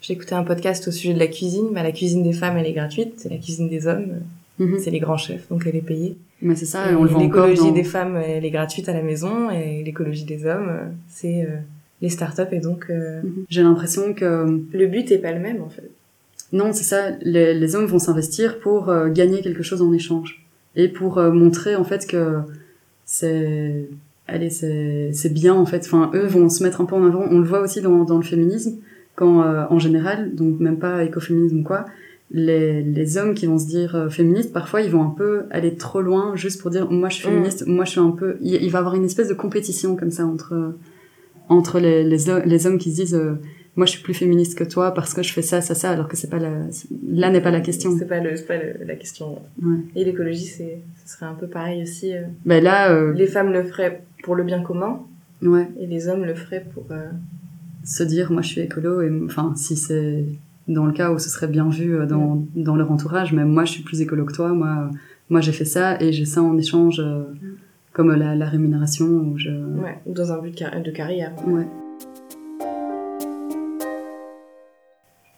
j'ai 0.00 0.14
écouté 0.14 0.34
un 0.34 0.44
podcast 0.44 0.88
au 0.88 0.90
sujet 0.90 1.14
de 1.14 1.18
la 1.18 1.26
cuisine. 1.26 1.68
Bah, 1.72 1.82
la 1.82 1.92
cuisine 1.92 2.22
des 2.22 2.32
femmes 2.32 2.56
elle 2.56 2.66
est 2.66 2.72
gratuite. 2.72 3.14
C'est 3.16 3.28
la 3.28 3.38
cuisine 3.38 3.68
des 3.68 3.86
hommes. 3.86 4.20
Mhm. 4.58 4.80
c'est 4.80 4.90
les 4.90 4.98
grands 4.98 5.16
chefs 5.16 5.48
donc 5.48 5.64
elle 5.66 5.76
est 5.76 5.86
payée. 5.86 6.16
Mais 6.42 6.56
c'est 6.56 6.66
ça 6.66 6.90
et 6.90 6.94
on 6.96 7.04
le 7.04 7.10
voit 7.10 7.22
l'écologie 7.22 7.70
des 7.70 7.84
femmes 7.84 8.16
elle 8.16 8.44
est 8.44 8.50
gratuite 8.50 8.88
à 8.88 8.92
la 8.92 9.02
maison. 9.02 9.50
Et 9.50 9.84
l'écologie 9.84 10.24
des 10.24 10.46
hommes 10.46 10.72
c'est 11.06 11.46
les 12.00 12.08
startups 12.08 12.52
et 12.52 12.60
donc 12.60 12.88
mhm. 12.88 13.44
j'ai 13.48 13.62
l'impression 13.62 14.14
que 14.14 14.60
le 14.72 14.86
but 14.86 15.10
est 15.10 15.18
pas 15.18 15.32
le 15.32 15.40
même 15.40 15.62
en 15.62 15.68
fait 15.68 15.90
non, 16.52 16.72
c'est 16.72 16.84
ça. 16.84 17.10
Les, 17.22 17.54
les, 17.54 17.76
hommes 17.76 17.86
vont 17.86 17.98
s'investir 17.98 18.58
pour 18.60 18.88
euh, 18.88 19.08
gagner 19.08 19.40
quelque 19.42 19.62
chose 19.62 19.82
en 19.82 19.92
échange 19.92 20.46
et 20.76 20.88
pour 20.88 21.18
euh, 21.18 21.30
montrer 21.30 21.76
en 21.76 21.84
fait 21.84 22.06
que 22.06 22.38
c'est, 23.04 23.88
allez, 24.26 24.50
c'est, 24.50 25.10
c'est 25.12 25.32
bien 25.32 25.54
en 25.54 25.66
fait. 25.66 25.82
Enfin, 25.84 26.10
eux 26.14 26.26
vont 26.26 26.48
se 26.48 26.62
mettre 26.62 26.80
un 26.80 26.86
peu 26.86 26.94
en 26.94 27.04
avant. 27.04 27.26
On 27.30 27.38
le 27.38 27.44
voit 27.44 27.60
aussi 27.60 27.82
dans, 27.82 28.04
dans 28.04 28.16
le 28.16 28.22
féminisme 28.22 28.78
quand, 29.14 29.42
euh, 29.42 29.64
en 29.68 29.78
général, 29.78 30.34
donc 30.34 30.58
même 30.60 30.78
pas 30.78 31.04
écoféminisme 31.04 31.60
ou 31.60 31.64
quoi, 31.64 31.84
les, 32.30 32.82
les 32.82 33.18
hommes 33.18 33.34
qui 33.34 33.46
vont 33.46 33.58
se 33.58 33.66
dire 33.66 34.06
féministes, 34.10 34.52
parfois 34.52 34.80
ils 34.80 34.90
vont 34.90 35.02
un 35.02 35.10
peu 35.10 35.44
aller 35.50 35.74
trop 35.74 36.02
loin 36.02 36.36
juste 36.36 36.60
pour 36.60 36.70
dire 36.70 36.90
moi 36.90 37.08
je 37.08 37.16
suis 37.16 37.26
mm. 37.26 37.30
féministe, 37.30 37.66
moi 37.66 37.84
je 37.84 37.90
suis 37.90 38.00
un 38.00 38.10
peu. 38.10 38.36
Il, 38.40 38.54
il, 38.54 38.70
va 38.70 38.78
avoir 38.78 38.94
une 38.94 39.04
espèce 39.04 39.28
de 39.28 39.34
compétition 39.34 39.96
comme 39.96 40.10
ça 40.10 40.24
entre 40.24 40.74
entre 41.48 41.80
les, 41.80 42.04
les, 42.04 42.18
les 42.44 42.66
hommes 42.66 42.78
qui 42.78 42.90
se 42.90 42.96
disent 42.96 43.20
moi 43.78 43.86
je 43.86 43.92
suis 43.92 44.02
plus 44.02 44.12
féministe 44.12 44.58
que 44.58 44.64
toi 44.64 44.92
parce 44.92 45.14
que 45.14 45.22
je 45.22 45.32
fais 45.32 45.40
ça 45.40 45.60
ça 45.60 45.76
ça 45.76 45.92
alors 45.92 46.08
que 46.08 46.16
c'est 46.16 46.28
pas 46.28 46.40
la 46.40 46.50
là 47.08 47.30
n'est 47.30 47.40
pas 47.40 47.52
la 47.52 47.60
question 47.60 47.96
c'est 47.96 48.08
pas 48.08 48.18
le 48.18 48.36
c'est 48.36 48.46
pas 48.46 48.58
la 48.84 48.96
question 48.96 49.38
ouais. 49.62 49.76
et 49.94 50.04
l'écologie 50.04 50.46
c'est 50.46 50.80
ce 51.04 51.14
serait 51.14 51.26
un 51.26 51.34
peu 51.34 51.46
pareil 51.46 51.82
aussi 51.82 52.12
euh. 52.12 52.22
ben 52.44 52.62
là 52.62 52.90
euh... 52.90 53.12
les 53.12 53.28
femmes 53.28 53.52
le 53.52 53.62
feraient 53.62 54.02
pour 54.24 54.34
le 54.34 54.42
bien 54.42 54.62
commun 54.62 55.00
ouais 55.42 55.68
et 55.78 55.86
les 55.86 56.08
hommes 56.08 56.24
le 56.24 56.34
feraient 56.34 56.66
pour 56.74 56.86
euh... 56.90 57.06
se 57.84 58.02
dire 58.02 58.32
moi 58.32 58.42
je 58.42 58.48
suis 58.48 58.60
écolo 58.62 59.00
et 59.00 59.10
enfin 59.24 59.54
si 59.56 59.76
c'est 59.76 60.24
dans 60.66 60.84
le 60.84 60.92
cas 60.92 61.12
où 61.12 61.20
ce 61.20 61.30
serait 61.30 61.46
bien 61.46 61.68
vu 61.70 61.94
euh, 61.94 62.04
dans 62.04 62.34
ouais. 62.34 62.62
dans 62.64 62.74
leur 62.74 62.90
entourage 62.90 63.32
mais 63.32 63.44
moi 63.44 63.64
je 63.64 63.70
suis 63.70 63.84
plus 63.84 64.00
écolo 64.00 64.24
que 64.24 64.32
toi 64.32 64.48
moi 64.48 64.90
moi 65.28 65.40
j'ai 65.40 65.52
fait 65.52 65.64
ça 65.64 66.02
et 66.02 66.12
j'ai 66.12 66.24
ça 66.24 66.42
en 66.42 66.58
échange 66.58 66.98
euh, 66.98 67.22
comme 67.92 68.14
la, 68.14 68.34
la 68.34 68.46
rémunération 68.48 69.06
où 69.06 69.38
je 69.38 69.50
ouais 69.50 69.98
ou 70.06 70.12
dans 70.12 70.32
un 70.32 70.38
but 70.38 70.50
de 70.84 70.90
carrière. 70.90 71.32
Ouais. 71.46 71.66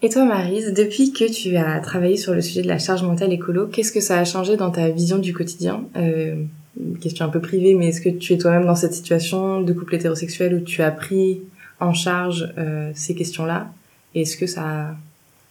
Et 0.03 0.09
toi, 0.09 0.25
Marise, 0.25 0.73
depuis 0.73 1.13
que 1.13 1.31
tu 1.31 1.57
as 1.57 1.79
travaillé 1.81 2.17
sur 2.17 2.35
le 2.35 2.41
sujet 2.41 2.63
de 2.63 2.69
la 2.69 2.79
charge 2.79 3.03
mentale 3.03 3.33
écolo, 3.33 3.67
qu'est-ce 3.67 3.93
que 3.93 4.01
ça 4.01 4.19
a 4.19 4.25
changé 4.25 4.57
dans 4.57 4.71
ta 4.71 4.89
vision 4.89 5.19
du 5.19 5.35
quotidien? 5.35 5.85
Euh, 5.97 6.43
Une 6.79 6.99
question 6.99 7.27
un 7.27 7.29
peu 7.29 7.41
privée, 7.41 7.75
mais 7.75 7.89
est-ce 7.89 8.01
que 8.01 8.09
tu 8.09 8.33
es 8.33 8.39
toi-même 8.39 8.65
dans 8.65 8.77
cette 8.77 8.95
situation 8.95 9.61
de 9.61 9.73
couple 9.75 9.97
hétérosexuel 9.97 10.55
où 10.55 10.61
tu 10.61 10.81
as 10.83 10.91
pris 10.91 11.43
en 11.81 11.93
charge 11.93 12.51
euh, 12.57 12.91
ces 12.95 13.15
questions-là? 13.15 13.71
Et 14.15 14.23
est-ce 14.23 14.39
que 14.39 14.47
ça 14.47 14.63
a 14.65 14.95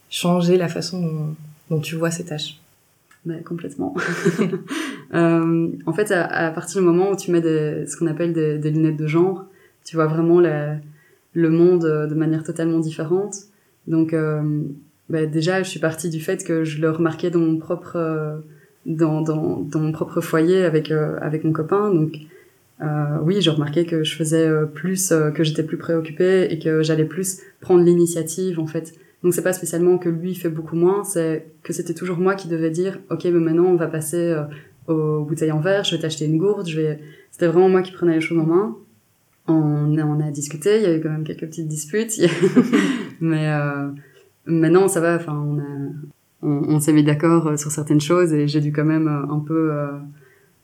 changé 0.09 0.57
la 0.57 0.67
façon 0.67 0.99
dont, 1.01 1.35
dont 1.69 1.79
tu 1.79 1.95
vois 1.95 2.09
ces 2.09 2.25
tâches? 2.25 2.58
Complètement. 3.45 3.95
euh, 5.13 5.67
en 5.85 5.93
fait, 5.93 6.11
à, 6.11 6.51
partir 6.51 6.81
du 6.81 6.87
moment 6.87 7.11
où 7.11 7.15
tu 7.15 7.31
mets 7.31 7.41
des, 7.41 7.85
ce 7.85 7.97
qu'on 7.97 8.07
appelle 8.07 8.33
des, 8.33 8.71
lunettes 8.71 8.97
de 8.97 9.07
genre, 9.07 9.45
tu 9.85 9.95
vois 9.95 10.07
vraiment 10.07 10.39
la, 10.39 10.77
le 11.33 11.49
monde 11.49 11.83
de 11.83 12.15
manière 12.15 12.43
totalement 12.43 12.79
différente. 12.79 13.35
Donc 13.87 14.13
euh, 14.13 14.41
bah 15.09 15.25
déjà, 15.25 15.63
je 15.63 15.69
suis 15.69 15.79
partie 15.79 16.09
du 16.09 16.19
fait 16.19 16.43
que 16.43 16.63
je 16.63 16.81
le 16.81 16.91
remarquais 16.91 17.29
dans 17.29 17.39
mon 17.39 17.57
propre 17.57 17.95
euh, 17.95 18.37
dans, 18.85 19.21
dans, 19.21 19.61
dans 19.61 19.79
mon 19.79 19.91
propre 19.91 20.21
foyer 20.21 20.63
avec 20.63 20.91
euh, 20.91 21.17
avec 21.21 21.43
mon 21.43 21.51
copain. 21.51 21.93
Donc 21.93 22.13
euh, 22.81 23.17
oui, 23.23 23.41
je 23.41 23.49
remarquais 23.49 23.85
que 23.85 24.03
je 24.03 24.15
faisais 24.15 24.45
euh, 24.45 24.65
plus, 24.65 25.11
euh, 25.11 25.31
que 25.31 25.43
j'étais 25.43 25.63
plus 25.63 25.77
préoccupée 25.77 26.47
et 26.49 26.59
que 26.59 26.81
j'allais 26.81 27.05
plus 27.05 27.41
prendre 27.59 27.83
l'initiative 27.83 28.59
en 28.59 28.67
fait. 28.67 28.93
Donc 29.23 29.33
c'est 29.33 29.43
pas 29.43 29.53
spécialement 29.53 29.97
que 29.97 30.09
lui 30.09 30.33
fait 30.35 30.49
beaucoup 30.49 30.75
moins, 30.75 31.03
c'est 31.03 31.51
que 31.63 31.73
c'était 31.73 31.93
toujours 31.93 32.17
moi 32.17 32.35
qui 32.35 32.47
devais 32.47 32.69
dire 32.71 32.99
ok, 33.09 33.25
mais 33.25 33.31
maintenant 33.31 33.65
on 33.65 33.75
va 33.75 33.87
passer 33.87 34.35
aux 34.87 35.23
bouteilles 35.23 35.51
en 35.51 35.59
verre, 35.59 35.83
je 35.83 35.95
vais 35.95 36.01
t'acheter 36.01 36.25
une 36.25 36.37
gourde, 36.37 36.67
je 36.67 36.79
vais. 36.79 36.99
C'était 37.31 37.47
vraiment 37.47 37.69
moi 37.69 37.81
qui 37.81 37.91
prenais 37.91 38.15
les 38.15 38.21
choses 38.21 38.39
en 38.39 38.45
main 38.45 38.77
on, 39.49 39.97
on 39.97 40.19
a 40.19 40.31
discuté, 40.31 40.77
il 40.77 40.83
y 40.83 40.85
a 40.85 40.95
eu 40.95 41.01
quand 41.01 41.09
même 41.09 41.23
quelques 41.23 41.47
petites 41.47 41.67
disputes, 41.67 42.13
mais 43.19 43.49
euh, 43.49 43.89
maintenant 44.45 44.87
ça 44.87 45.01
va. 45.01 45.15
Enfin, 45.15 45.33
on 45.33 45.59
a, 45.59 45.91
on, 46.41 46.75
on 46.75 46.79
s'est 46.79 46.93
mis 46.93 47.03
d'accord 47.03 47.47
euh, 47.47 47.57
sur 47.57 47.71
certaines 47.71 48.01
choses 48.01 48.33
et 48.33 48.47
j'ai 48.47 48.61
dû 48.61 48.71
quand 48.71 48.85
même 48.85 49.07
euh, 49.07 49.33
un 49.33 49.39
peu 49.39 49.71
euh, 49.73 49.87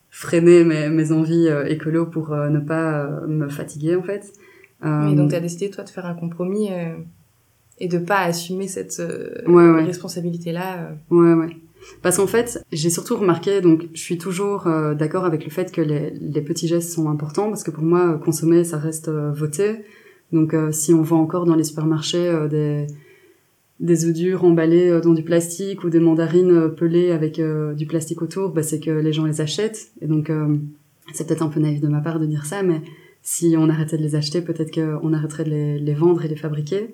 freiner 0.10 0.64
mes, 0.64 0.90
mes 0.90 1.12
envies 1.12 1.48
euh, 1.48 1.66
écolo 1.66 2.06
pour 2.06 2.34
euh, 2.34 2.50
ne 2.50 2.60
pas 2.60 3.10
me 3.28 3.50
fatiguer 3.50 3.96
en 3.96 4.04
fait. 4.04 4.32
Euh, 4.84 5.14
donc 5.14 5.32
tu 5.32 5.36
as 5.36 5.40
décidé 5.40 5.70
toi 5.70 5.84
de 5.84 5.90
faire 5.90 6.06
un 6.06 6.14
compromis 6.14 6.70
et 7.80 7.88
de 7.88 7.98
pas 7.98 8.20
assumer 8.20 8.68
cette 8.68 9.02
ouais, 9.48 9.70
ouais. 9.70 9.84
responsabilité 9.84 10.52
là. 10.52 10.92
Ouais 11.10 11.34
ouais. 11.34 11.58
Parce 12.02 12.18
qu'en 12.18 12.28
fait, 12.28 12.64
j'ai 12.72 12.90
surtout 12.90 13.16
remarqué, 13.16 13.62
donc 13.62 13.88
je 13.94 14.02
suis 14.02 14.18
toujours 14.18 14.68
euh, 14.68 14.96
d'accord 14.96 15.26
avec 15.26 15.44
le 15.44 15.52
fait 15.52 15.72
que 15.72 15.82
les, 15.82 16.10
les, 16.12 16.42
petits 16.42 16.68
gestes 16.68 16.92
sont 16.92 17.10
importants, 17.10 17.50
parce 17.50 17.64
que 17.64 17.70
pour 17.70 17.84
moi, 17.84 18.20
consommer, 18.24 18.64
ça 18.64 18.78
reste 18.78 19.08
euh, 19.08 19.32
voter. 19.32 19.84
Donc 20.32 20.54
euh, 20.54 20.72
si 20.72 20.94
on 20.94 21.02
voit 21.02 21.18
encore 21.18 21.46
dans 21.46 21.56
les 21.56 21.64
supermarchés 21.64 22.28
euh, 22.28 22.48
des, 22.48 22.88
des 23.80 24.06
œufs 24.06 24.14
durs 24.14 24.44
emballés 24.44 24.90
euh, 24.90 25.02
dans 25.02 25.14
du 25.14 25.24
plastique 25.24 25.84
ou 25.84 25.90
des 25.90 26.00
mandarines 26.00 26.52
euh, 26.52 26.70
pelées 26.70 27.12
avec 27.12 27.42
du 27.76 27.86
plastique 27.86 28.22
autour, 28.22 28.50
bah, 28.50 28.64
c'est 28.64 28.80
que 28.80 28.92
les 28.92 29.14
gens 29.14 29.26
les 29.26 29.42
achètent. 29.42 29.92
Et 30.02 30.08
donc 30.08 30.32
c'est 31.14 31.28
peut-être 31.28 31.44
un 31.44 31.50
peu 31.50 31.60
naïf 31.60 31.82
de 31.82 31.88
ma 31.88 32.02
part 32.02 32.20
de 32.20 32.26
dire 32.26 32.46
ça, 32.46 32.64
mais 32.64 32.82
si 33.22 33.56
on 33.58 33.70
arrêtait 33.70 33.98
de 33.98 34.04
les 34.04 34.16
acheter, 34.16 34.42
peut-être 34.42 34.72
qu'on 34.74 35.14
arrêterait 35.14 35.44
de 35.44 35.50
les, 35.50 35.80
les, 35.80 35.94
vendre 35.94 36.24
et 36.26 36.28
les 36.28 36.36
fabriquer. 36.36 36.94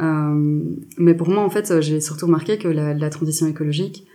Mais 0.00 1.14
pour 1.14 1.28
moi, 1.28 1.42
en 1.42 1.50
fait, 1.50 1.80
j'ai 1.80 2.00
surtout 2.00 2.26
remarqué 2.26 2.58
que 2.58 2.68
la, 2.68 2.94
la 2.94 3.10
transition 3.10 3.46
écologique, 3.46 4.06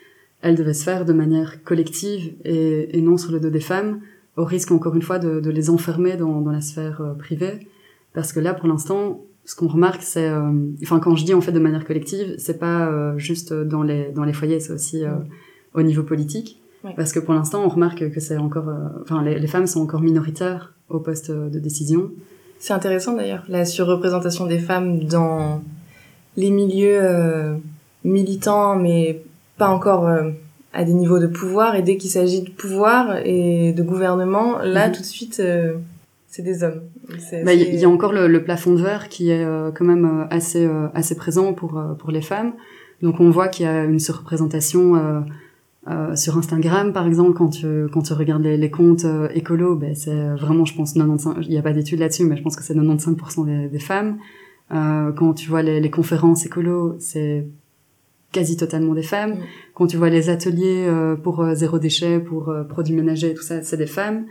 elle 0.41 0.55
devait 0.55 0.73
se 0.73 0.83
faire 0.83 1.05
de 1.05 1.13
manière 1.13 1.63
collective 1.63 2.33
et, 2.43 2.97
et, 2.97 3.01
non 3.01 3.17
sur 3.17 3.31
le 3.31 3.39
dos 3.39 3.49
des 3.49 3.61
femmes, 3.61 4.01
au 4.35 4.43
risque 4.43 4.71
encore 4.71 4.95
une 4.95 5.01
fois 5.01 5.19
de, 5.19 5.39
de 5.39 5.49
les 5.49 5.69
enfermer 5.69 6.17
dans, 6.17 6.41
dans 6.41 6.51
la 6.51 6.61
sphère 6.61 7.01
euh, 7.01 7.13
privée. 7.13 7.67
Parce 8.13 8.33
que 8.33 8.39
là, 8.41 8.53
pour 8.53 8.67
l'instant, 8.67 9.21
ce 9.45 9.55
qu'on 9.55 9.67
remarque, 9.67 10.01
c'est, 10.01 10.27
euh, 10.27 10.51
enfin, 10.83 10.99
quand 10.99 11.15
je 11.15 11.23
dis 11.25 11.33
en 11.33 11.41
fait 11.41 11.51
de 11.53 11.59
manière 11.59 11.85
collective, 11.85 12.35
c'est 12.37 12.59
pas 12.59 12.89
euh, 12.89 13.17
juste 13.17 13.53
dans 13.53 13.83
les 13.83 14.11
dans 14.11 14.23
les 14.23 14.33
foyers, 14.33 14.59
c'est 14.59 14.73
aussi 14.73 15.05
euh, 15.05 15.11
au 15.73 15.81
niveau 15.81 16.03
politique, 16.03 16.61
parce 16.95 17.13
que 17.13 17.19
pour 17.19 17.33
l'instant, 17.33 17.63
on 17.63 17.69
remarque 17.69 18.09
que 18.11 18.19
c'est 18.19 18.37
encore, 18.37 18.67
euh, 18.69 18.89
enfin, 19.01 19.23
les, 19.23 19.39
les 19.39 19.47
femmes 19.47 19.67
sont 19.67 19.81
encore 19.81 20.01
minoritaires 20.01 20.73
au 20.89 20.99
poste 20.99 21.31
de 21.31 21.59
décision. 21.59 22.11
C'est 22.59 22.73
intéressant 22.73 23.15
d'ailleurs, 23.15 23.43
la 23.49 23.65
surreprésentation 23.65 24.45
des 24.45 24.59
femmes 24.59 25.03
dans 25.05 25.63
les 26.37 26.49
milieux 26.49 26.99
euh, 27.01 27.55
militants, 28.03 28.75
mais 28.75 29.21
pas 29.57 29.69
encore 29.69 30.07
euh, 30.07 30.29
à 30.73 30.83
des 30.83 30.93
niveaux 30.93 31.19
de 31.19 31.27
pouvoir. 31.27 31.75
Et 31.75 31.81
dès 31.81 31.97
qu'il 31.97 32.09
s'agit 32.09 32.41
de 32.41 32.49
pouvoir 32.49 33.17
et 33.25 33.73
de 33.73 33.83
gouvernement, 33.83 34.59
là, 34.59 34.87
Mhm. 34.87 34.93
tout 34.93 35.01
de 35.01 35.05
suite, 35.05 35.39
euh, 35.39 35.75
c'est 36.27 36.41
des 36.41 36.63
hommes. 36.63 36.81
Bah, 37.45 37.53
Il 37.53 37.63
c'est- 37.63 37.75
y 37.75 37.85
a 37.85 37.89
encore 37.89 38.11
le, 38.13 38.27
le 38.27 38.43
plafond 38.43 38.73
de 38.73 38.81
verre 38.81 39.09
qui 39.09 39.29
est 39.29 39.43
euh, 39.43 39.71
quand 39.71 39.85
même 39.85 40.05
euh, 40.05 40.25
assez 40.31 40.65
euh, 40.65 40.87
assez 40.95 41.15
présent 41.15 41.53
pour 41.53 41.77
euh, 41.77 41.93
pour 41.93 42.11
les 42.11 42.21
femmes. 42.21 42.53
Donc 43.01 43.19
on 43.19 43.29
voit 43.29 43.49
qu'il 43.49 43.65
y 43.65 43.69
a 43.69 43.83
une 43.83 43.99
surreprésentation 43.99 44.95
euh, 44.95 45.19
euh, 45.89 46.15
sur 46.15 46.37
Instagram 46.37 46.93
par 46.93 47.05
exemple 47.05 47.33
quand 47.33 47.49
tu 47.49 47.67
quand 47.91 48.01
tu 48.03 48.13
regardes 48.13 48.41
les, 48.43 48.55
les 48.57 48.71
comptes 48.71 49.05
écolos, 49.35 49.75
ben 49.75 49.93
c'est 49.95 50.15
vraiment 50.35 50.63
je 50.65 50.73
pense 50.75 50.93
95 50.93 51.35
il 51.43 51.49
n'y 51.49 51.57
a 51.57 51.61
pas 51.61 51.73
d'études 51.73 51.99
là-dessus 51.99 52.23
mais 52.25 52.37
je 52.37 52.41
pense 52.41 52.55
que 52.55 52.63
c'est 52.63 52.73
95% 52.73 53.45
des, 53.45 53.67
des 53.67 53.79
femmes. 53.79 54.17
Euh, 54.71 55.11
quand 55.11 55.33
tu 55.33 55.49
vois 55.49 55.61
les, 55.61 55.79
les 55.79 55.91
conférences 55.91 56.45
écolos, 56.45 56.95
c'est 56.99 57.45
quasi 58.33 58.57
totalement 58.57 58.93
des 58.93 59.03
femmes. 59.03 59.35
Mm. 59.35 59.43
Quand 59.75 59.87
tu 59.87 59.95
vois 59.95 60.09
les 60.09 60.29
ateliers 60.29 60.85
euh, 60.87 61.15
pour 61.15 61.39
euh, 61.39 61.55
zéro 61.55 61.79
déchet, 61.79 62.19
pour 62.19 62.49
euh, 62.49 62.63
produits 62.63 62.95
ménagers, 62.95 63.33
tout 63.33 63.43
ça, 63.43 63.61
c'est 63.61 63.77
des 63.77 63.87
femmes. 63.87 64.25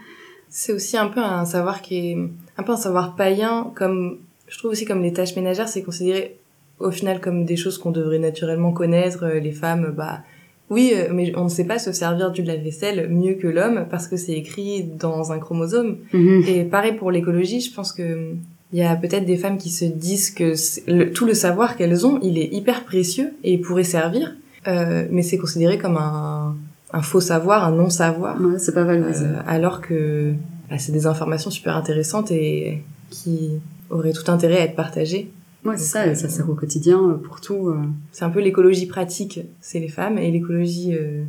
C'est 0.51 0.75
aussi 0.75 0.99
un 0.99 1.07
peu 1.07 1.21
un 1.21 1.47
savoir 1.47 1.81
qui 1.81 2.11
est 2.11 2.19
un 2.59 2.63
peu 2.63 2.73
un 2.73 2.77
savoir 2.77 3.17
païen, 3.17 3.73
comme 3.75 4.19
je 4.49 4.59
trouve 4.59 4.73
aussi 4.73 4.85
comme 4.85 5.01
les 5.03 5.15
tâches 5.15 5.35
ménagères, 5.35 5.69
c'est 5.69 5.83
considéré 5.83 6.37
au 6.79 6.91
final 6.91 7.21
comme 7.21 7.47
des 7.47 7.57
choses 7.57 7.79
qu'on 7.79 7.91
devrait 7.91 8.19
naturellement 8.19 8.73
connaître. 8.73 9.25
Les 9.27 9.53
femmes, 9.53 9.95
bah 9.97 10.21
oui, 10.69 10.93
mais 11.11 11.33
on 11.39 11.45
ne 11.45 11.49
sait 11.49 11.65
pas 11.65 11.79
se 11.79 11.91
servir 11.93 12.33
du 12.33 12.43
lave-vaisselle 12.43 13.09
mieux 13.09 13.35
que 13.35 13.47
l'homme 13.47 13.87
parce 13.91 14.09
que 14.09 14.19
c'est 14.19 14.35
écrit 14.35 14.83
dans 14.83 15.33
un 15.33 15.39
chromosome. 15.39 15.97
Mhm. 16.13 16.45
Et 16.47 16.65
pareil 16.65 16.93
pour 16.93 17.11
l'écologie, 17.11 17.63
je 17.63 17.73
pense 17.73 17.93
que 17.93 18.35
il 18.73 18.79
y 18.79 18.83
a 18.83 18.95
peut-être 18.97 19.25
des 19.27 19.37
femmes 19.37 19.59
qui 19.59 19.71
se 19.71 19.85
disent 19.85 20.31
que 20.31 20.55
le- 20.91 21.13
tout 21.13 21.27
le 21.27 21.35
savoir 21.35 21.77
qu'elles 21.77 22.07
ont, 22.07 22.19
il 22.23 22.39
est 22.39 22.49
hyper 22.53 22.85
précieux 22.85 23.33
et 23.45 23.53
il 23.55 23.61
pourrait 23.61 23.85
servir, 23.85 24.35
euh, 24.67 25.07
mais 25.11 25.23
c'est 25.23 25.39
considéré 25.39 25.79
comme 25.79 25.97
un, 25.97 26.57
un 26.93 27.03
faux 27.03 27.21
savoir, 27.21 27.65
un 27.67 27.73
non-savoir. 27.73 28.41
Ouais, 28.41 28.59
c'est 28.59 28.73
pas 28.75 28.85
valorisé. 28.85 29.25
Euh, 29.27 29.41
alors 29.47 29.81
que 29.81 30.33
bah, 30.71 30.79
c'est 30.79 30.93
des 30.93 31.07
informations 31.07 31.51
super 31.51 31.77
intéressantes 31.77 32.31
et 32.31 32.83
qui 33.11 33.51
auraient 33.91 34.13
tout 34.13 34.31
intérêt 34.31 34.59
à 34.59 34.65
être 34.65 34.77
partagées. 34.77 35.31
Ouais, 35.65 35.77
c'est 35.77 35.85
ça, 35.85 36.07
et 36.07 36.15
ça 36.15 36.27
euh, 36.27 36.31
sert 36.31 36.49
au 36.51 36.55
quotidien 36.55 36.99
euh, 37.11 37.15
pour 37.15 37.41
tout. 37.41 37.69
euh. 37.69 37.77
C'est 38.11 38.25
un 38.25 38.31
peu 38.31 38.41
l'écologie 38.41 38.87
pratique, 38.87 39.41
c'est 39.61 39.79
les 39.81 39.89
femmes, 39.89 40.19
et 40.19 40.31
l'écologie, 40.31 40.95
euh, 40.95 41.23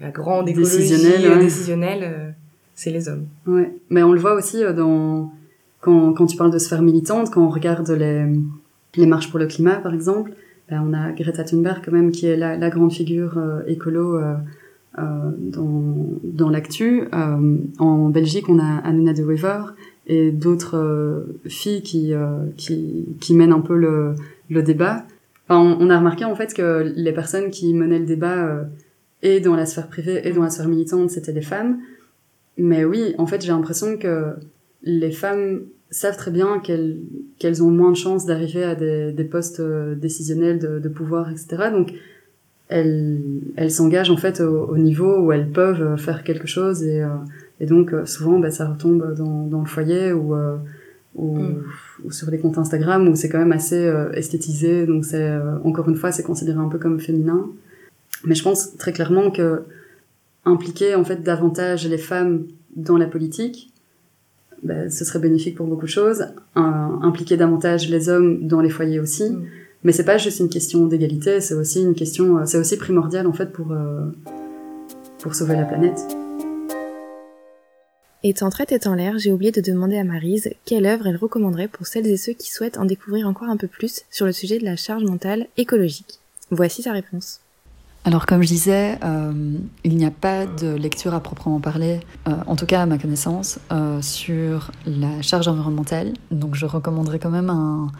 la 0.00 0.10
grande 0.10 0.48
écologie 0.48 0.78
Décisionnelle, 0.78 1.24
euh, 1.24 1.34
ouais. 1.36 1.44
décisionnelle, 1.44 2.00
euh, 2.02 2.30
c'est 2.74 2.90
les 2.90 3.08
hommes. 3.08 3.26
Ouais, 3.46 3.72
mais 3.90 4.02
on 4.02 4.12
le 4.12 4.20
voit 4.20 4.34
aussi 4.34 4.62
euh, 4.62 4.72
dans 4.72 5.32
quand, 5.80 6.12
quand 6.12 6.26
tu 6.26 6.36
parles 6.36 6.52
de 6.52 6.58
sphère 6.58 6.82
militante, 6.82 7.30
quand 7.30 7.44
on 7.44 7.50
regarde 7.50 7.88
les, 7.90 8.26
les 8.96 9.06
marches 9.06 9.30
pour 9.30 9.38
le 9.38 9.46
climat, 9.46 9.76
par 9.76 9.94
exemple, 9.94 10.32
ben, 10.68 10.84
on 10.86 10.92
a 10.92 11.12
Greta 11.12 11.44
Thunberg 11.44 11.82
quand 11.84 11.92
même 11.92 12.10
qui 12.10 12.26
est 12.26 12.36
la, 12.36 12.56
la 12.56 12.70
grande 12.70 12.92
figure 12.92 13.38
euh, 13.38 13.62
écolo 13.66 14.16
euh, 14.16 14.34
euh, 14.98 15.02
dans, 15.38 15.94
dans 16.24 16.50
l'actu. 16.50 17.04
Euh, 17.14 17.56
en 17.78 18.08
Belgique, 18.08 18.48
on 18.48 18.58
a 18.58 18.78
Anuna 18.84 19.12
de 19.12 19.22
Wever 19.22 19.60
et 20.06 20.30
d'autres 20.30 20.76
euh, 20.76 21.40
filles 21.46 21.82
qui, 21.82 22.12
qui, 22.56 23.06
qui 23.20 23.34
mènent 23.34 23.52
un 23.52 23.60
peu 23.60 23.76
le, 23.76 24.14
le 24.50 24.62
débat. 24.62 25.04
Enfin, 25.48 25.60
on, 25.60 25.86
on 25.86 25.90
a 25.90 25.98
remarqué 25.98 26.24
en 26.24 26.34
fait 26.34 26.52
que 26.54 26.92
les 26.96 27.12
personnes 27.12 27.50
qui 27.50 27.72
menaient 27.72 27.98
le 27.98 28.06
débat 28.06 28.66
et 29.22 29.40
dans 29.40 29.56
la 29.56 29.66
sphère 29.66 29.88
privée 29.88 30.20
et 30.24 30.32
dans 30.32 30.42
la 30.42 30.50
sphère 30.50 30.68
militante, 30.68 31.10
c'était 31.10 31.32
les 31.32 31.42
femmes. 31.42 31.78
Mais 32.56 32.84
oui, 32.84 33.14
en 33.18 33.26
fait, 33.26 33.40
j'ai 33.40 33.48
l'impression 33.48 33.96
que 33.96 34.34
les 34.82 35.10
femmes 35.10 35.62
savent 35.90 36.16
très 36.16 36.30
bien 36.30 36.58
qu'elles 36.60 36.98
qu'elles 37.38 37.62
ont 37.62 37.70
moins 37.70 37.90
de 37.92 37.96
chances 37.96 38.26
d'arriver 38.26 38.62
à 38.64 38.74
des, 38.74 39.12
des 39.12 39.24
postes 39.24 39.60
euh, 39.60 39.94
décisionnels 39.94 40.58
de, 40.58 40.78
de 40.78 40.88
pouvoir, 40.88 41.30
etc. 41.30 41.70
Donc, 41.72 41.92
elles, 42.68 43.20
elles 43.56 43.70
s'engagent 43.70 44.10
en 44.10 44.16
fait 44.18 44.40
au, 44.40 44.66
au 44.66 44.76
niveau 44.76 45.18
où 45.20 45.32
elles 45.32 45.48
peuvent 45.50 45.82
euh, 45.82 45.96
faire 45.96 46.22
quelque 46.22 46.46
chose 46.46 46.82
et, 46.82 47.00
euh, 47.02 47.08
et 47.60 47.66
donc 47.66 47.94
euh, 47.94 48.04
souvent 48.04 48.38
bah, 48.38 48.50
ça 48.50 48.68
retombe 48.68 49.14
dans, 49.16 49.46
dans 49.46 49.60
le 49.60 49.66
foyer 49.66 50.12
ou, 50.12 50.34
euh, 50.34 50.56
ou, 51.14 51.38
Mm. 51.38 51.64
ou 52.04 52.12
sur 52.12 52.30
les 52.30 52.38
comptes 52.38 52.58
Instagram 52.58 53.08
où 53.08 53.16
c'est 53.16 53.28
quand 53.30 53.38
même 53.38 53.52
assez 53.52 53.86
euh, 53.86 54.12
esthétisé 54.12 54.86
donc 54.86 55.04
c'est 55.06 55.22
euh, 55.22 55.58
encore 55.64 55.88
une 55.88 55.96
fois 55.96 56.12
c'est 56.12 56.22
considéré 56.22 56.58
un 56.58 56.68
peu 56.68 56.78
comme 56.78 57.00
féminin 57.00 57.46
mais 58.24 58.34
je 58.34 58.42
pense 58.42 58.76
très 58.76 58.92
clairement 58.92 59.30
que 59.30 59.62
impliquer 60.44 60.94
en 60.94 61.04
fait 61.04 61.22
davantage 61.22 61.88
les 61.88 61.98
femmes 61.98 62.44
dans 62.76 62.98
la 62.98 63.06
politique 63.06 63.72
ben, 64.62 64.90
ce 64.90 65.04
serait 65.04 65.18
bénéfique 65.18 65.56
pour 65.56 65.66
beaucoup 65.66 65.86
de 65.86 65.90
choses. 65.90 66.26
Un- 66.54 67.00
impliquer 67.02 67.36
davantage 67.36 67.88
les 67.88 68.08
hommes 68.08 68.46
dans 68.46 68.60
les 68.60 68.70
foyers 68.70 69.00
aussi. 69.00 69.30
Mm. 69.30 69.44
Mais 69.84 69.92
c'est 69.92 70.04
pas 70.04 70.18
juste 70.18 70.40
une 70.40 70.48
question 70.48 70.86
d'égalité, 70.86 71.40
c'est 71.40 71.54
aussi 71.54 71.82
une 71.82 71.94
question, 71.94 72.38
euh, 72.38 72.44
c'est 72.46 72.58
aussi 72.58 72.76
primordial 72.76 73.26
en 73.26 73.32
fait 73.32 73.52
pour, 73.52 73.70
euh, 73.72 74.06
pour 75.20 75.34
sauver 75.34 75.54
la 75.54 75.64
planète. 75.64 76.00
Étant 78.24 78.50
très 78.50 78.66
tête 78.66 78.88
en 78.88 78.94
l'air, 78.94 79.16
j'ai 79.18 79.32
oublié 79.32 79.52
de 79.52 79.60
demander 79.60 79.96
à 79.96 80.02
Marise 80.02 80.50
quelle 80.64 80.86
œuvre 80.86 81.06
elle 81.06 81.16
recommanderait 81.16 81.68
pour 81.68 81.86
celles 81.86 82.08
et 82.08 82.16
ceux 82.16 82.32
qui 82.32 82.50
souhaitent 82.50 82.78
en 82.78 82.84
découvrir 82.84 83.28
encore 83.28 83.48
un 83.48 83.56
peu 83.56 83.68
plus 83.68 84.02
sur 84.10 84.26
le 84.26 84.32
sujet 84.32 84.58
de 84.58 84.64
la 84.64 84.74
charge 84.74 85.04
mentale 85.04 85.46
écologique. 85.56 86.18
Voici 86.50 86.82
sa 86.82 86.92
réponse. 86.92 87.40
Alors 88.04 88.26
comme 88.26 88.42
je 88.42 88.48
disais, 88.48 88.98
euh, 89.04 89.58
il 89.84 89.96
n'y 89.96 90.06
a 90.06 90.10
pas 90.10 90.46
de 90.46 90.68
lecture 90.68 91.14
à 91.14 91.20
proprement 91.20 91.60
parler, 91.60 92.00
euh, 92.26 92.32
en 92.46 92.56
tout 92.56 92.64
cas 92.64 92.82
à 92.82 92.86
ma 92.86 92.96
connaissance, 92.96 93.58
euh, 93.70 94.00
sur 94.00 94.70
la 94.86 95.20
charge 95.20 95.48
environnementale. 95.48 96.14
Donc 96.30 96.54
je 96.54 96.64
recommanderais 96.64 97.18
quand 97.18 97.30
même 97.30 97.50
un, 97.50 97.90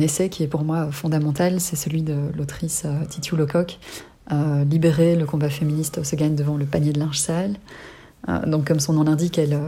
essai 0.00 0.28
qui 0.28 0.42
est 0.42 0.48
pour 0.48 0.64
moi 0.64 0.90
fondamental, 0.90 1.60
c'est 1.60 1.76
celui 1.76 2.02
de 2.02 2.14
l'autrice 2.36 2.86
Titu 3.08 3.36
Lecoq, 3.36 3.78
Libérer, 4.30 5.16
le 5.16 5.24
combat 5.24 5.48
féministe 5.48 6.04
se 6.04 6.14
gagne 6.14 6.34
devant 6.34 6.56
le 6.56 6.66
panier 6.66 6.92
de 6.92 6.98
linge 6.98 7.18
sale. 7.18 7.56
Donc 8.46 8.66
comme 8.66 8.80
son 8.80 8.92
nom 8.92 9.04
l'indique, 9.04 9.38
elle, 9.38 9.58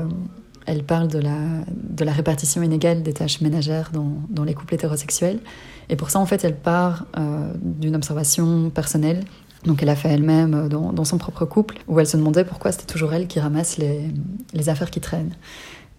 elle 0.66 0.84
parle 0.84 1.08
de 1.08 1.18
la, 1.18 1.36
de 1.68 2.04
la 2.04 2.12
répartition 2.12 2.62
inégale 2.62 3.02
des 3.02 3.12
tâches 3.12 3.40
ménagères 3.40 3.90
dans, 3.92 4.12
dans 4.30 4.44
les 4.44 4.54
couples 4.54 4.74
hétérosexuels. 4.74 5.40
Et 5.88 5.96
pour 5.96 6.10
ça, 6.10 6.18
en 6.18 6.26
fait, 6.26 6.44
elle 6.44 6.56
part 6.56 7.06
euh, 7.18 7.52
d'une 7.60 7.96
observation 7.96 8.70
personnelle. 8.70 9.24
Donc, 9.64 9.82
elle 9.82 9.88
a 9.88 9.96
fait 9.96 10.08
elle-même 10.08 10.54
euh, 10.54 10.68
dans, 10.68 10.92
dans 10.92 11.04
son 11.04 11.18
propre 11.18 11.44
couple, 11.44 11.78
où 11.88 12.00
elle 12.00 12.06
se 12.06 12.16
demandait 12.16 12.44
pourquoi 12.44 12.72
c'était 12.72 12.86
toujours 12.86 13.12
elle 13.12 13.26
qui 13.26 13.40
ramasse 13.40 13.76
les, 13.78 14.10
les 14.52 14.68
affaires 14.68 14.90
qui 14.90 15.00
traînent. 15.00 15.34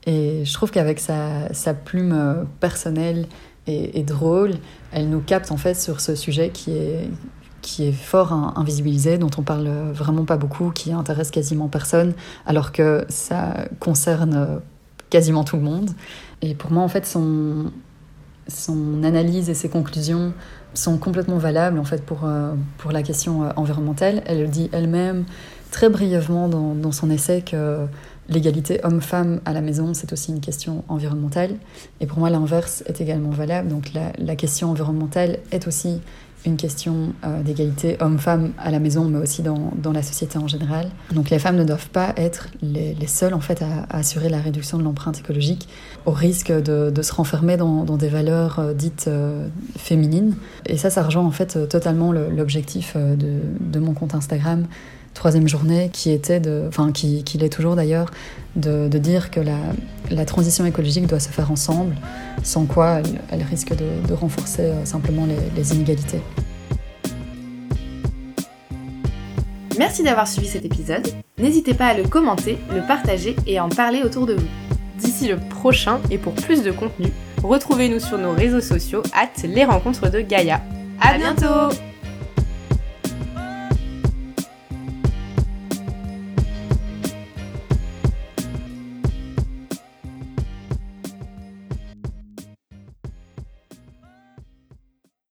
Et 0.06 0.44
je 0.46 0.54
trouve 0.54 0.72
qu'avec 0.72 1.00
sa, 1.00 1.54
sa 1.54 1.74
plume 1.74 2.14
euh, 2.14 2.44
personnelle 2.60 3.28
et, 3.68 4.00
et 4.00 4.04
drôle, 4.04 4.52
elle 4.92 5.10
nous 5.10 5.22
capte 5.22 5.52
en 5.52 5.58
fait 5.58 5.76
sur 5.76 6.02
ce 6.02 6.16
sujet 6.16 6.50
qui 6.50 6.72
est, 6.72 7.10
qui 7.64 7.88
est 7.88 7.92
fort 7.92 8.32
in- 8.32 8.54
invisibilisé, 8.56 9.18
dont 9.18 9.32
on 9.40 9.42
parle 9.42 9.68
vraiment 9.92 10.26
pas 10.26 10.38
beaucoup, 10.38 10.70
qui 10.70 10.94
intéresse 10.94 11.32
quasiment 11.32 11.68
personne, 11.68 12.14
alors 12.46 12.72
que 12.72 13.06
ça 13.10 13.66
concerne 13.80 14.62
quasiment 15.10 15.44
tout 15.44 15.58
le 15.58 15.64
monde. 15.64 15.90
Et 16.44 16.54
pour 16.54 16.72
moi, 16.72 16.84
en 16.84 16.88
fait, 16.88 17.06
son, 17.06 17.72
son 18.48 19.04
analyse 19.04 19.50
et 19.50 19.54
ses 19.54 19.70
conclusions 19.70 20.34
sont 20.74 20.98
complètement 20.98 21.38
valables 21.38 21.78
en 21.80 21.84
fait 21.84 22.04
pour, 22.04 22.22
euh, 22.26 22.54
pour 22.80 22.92
la 22.92 23.04
question 23.04 23.44
euh, 23.44 23.50
environnementale. 23.56 24.24
Elle 24.26 24.42
le 24.42 24.48
dit 24.48 24.70
elle-même 24.72 25.26
très 25.72 25.90
brièvement 25.90 26.48
dans, 26.50 26.92
son 26.92 27.10
essai 27.10 27.42
que 27.42 27.86
l'égalité 28.30 28.80
homme-femme 28.84 29.42
à 29.46 29.54
la 29.54 29.62
maison, 29.62 29.94
c'est 29.94 30.14
aussi 30.14 30.32
une 30.32 30.40
question 30.40 30.84
environnementale. 30.88 31.56
Et 32.00 32.06
pour 32.06 32.20
moi, 32.20 32.30
l'inverse 32.30 32.84
est 32.86 33.02
également 33.02 33.32
valable. 33.32 33.70
Donc 33.70 33.92
la 34.18 34.36
question 34.36 34.70
environnementale 34.70 35.40
est 35.52 35.68
aussi 35.68 36.00
une 36.46 36.58
question 36.58 37.14
euh, 37.24 37.42
d'égalité 37.42 37.98
homme-femme 38.00 38.52
à 38.58 38.72
la 38.72 38.80
maison, 38.80 39.06
mais 39.06 39.20
aussi 39.20 39.42
dans, 39.42 39.72
la 39.94 40.04
société 40.04 40.38
en 40.38 40.48
général. 40.48 40.90
Donc 41.14 41.30
les 41.30 41.40
femmes 41.40 41.56
ne 41.56 41.64
doivent 41.64 41.90
pas 41.90 42.14
être 42.18 42.48
les, 42.62 42.94
les 42.96 43.08
seules 43.08 43.34
en 43.34 43.40
fait 43.40 43.62
à, 43.62 43.86
assurer 43.90 44.30
la 44.30 44.40
réduction 44.40 44.78
de 44.78 44.84
l'empreinte 44.84 45.20
écologique, 45.20 45.68
au 46.06 46.12
risque 46.12 46.52
de, 46.52 47.02
se 47.02 47.14
renfermer 47.14 47.58
dans, 47.58 47.84
des 47.98 48.10
valeurs 48.10 48.60
euh, 48.60 48.74
dites 48.74 49.06
euh, 49.08 49.48
féminines. 49.78 50.36
Et 50.66 50.78
ça, 50.78 50.90
ça 50.90 51.04
rejoint 51.04 51.26
en 51.26 51.32
fait 51.32 51.68
totalement 51.70 52.12
le- 52.12 52.30
l'objectif 52.30 52.96
de 52.98 53.80
mon 53.80 53.94
compte 53.94 54.16
Instagram 54.16 54.66
troisième 55.14 55.48
journée 55.48 55.90
qui 55.92 56.12
était 56.12 56.40
de, 56.40 56.66
enfin 56.68 56.92
qui, 56.92 57.24
qui 57.24 57.38
l'est 57.38 57.50
toujours 57.50 57.76
d'ailleurs, 57.76 58.12
de, 58.56 58.88
de 58.88 58.98
dire 58.98 59.32
que 59.32 59.40
la, 59.40 59.58
la 60.12 60.26
transition 60.26 60.66
écologique 60.66 61.08
doit 61.08 61.20
se 61.20 61.30
faire 61.30 61.52
ensemble, 61.52 61.96
sans 62.44 62.66
quoi 62.66 63.00
elle, 63.00 63.22
elle 63.32 63.44
risque 63.44 63.76
de, 63.76 64.08
de 64.08 64.14
renforcer 64.14 64.64
euh, 64.64 64.86
simplement 64.86 65.26
les, 65.26 65.38
les 65.56 65.74
inégalités. 65.74 66.22
Merci 69.78 70.04
d'avoir 70.04 70.28
suivi 70.28 70.48
cet 70.48 70.66
épisode. 70.66 71.08
N'hésitez 71.40 71.74
pas 71.74 71.88
à 71.88 71.94
le 71.96 72.04
commenter, 72.04 72.60
le 72.74 72.86
partager 72.86 73.36
et 73.48 73.58
à 73.58 73.66
en 73.66 73.70
parler 73.70 74.04
autour 74.04 74.28
de 74.28 74.36
vous. 74.36 74.48
D'ici 75.00 75.28
le 75.28 75.38
prochain 75.38 76.00
et 76.12 76.20
pour 76.20 76.34
plus 76.34 76.62
de 76.64 76.72
contenu, 76.72 77.12
Retrouvez-nous 77.44 78.00
sur 78.00 78.18
nos 78.18 78.32
réseaux 78.32 78.62
sociaux, 78.62 79.04
at 79.14 79.46
les 79.46 79.66
rencontres 79.66 80.10
de 80.10 80.22
Gaïa. 80.22 80.62
À, 81.02 81.18
bientôt 81.18 81.76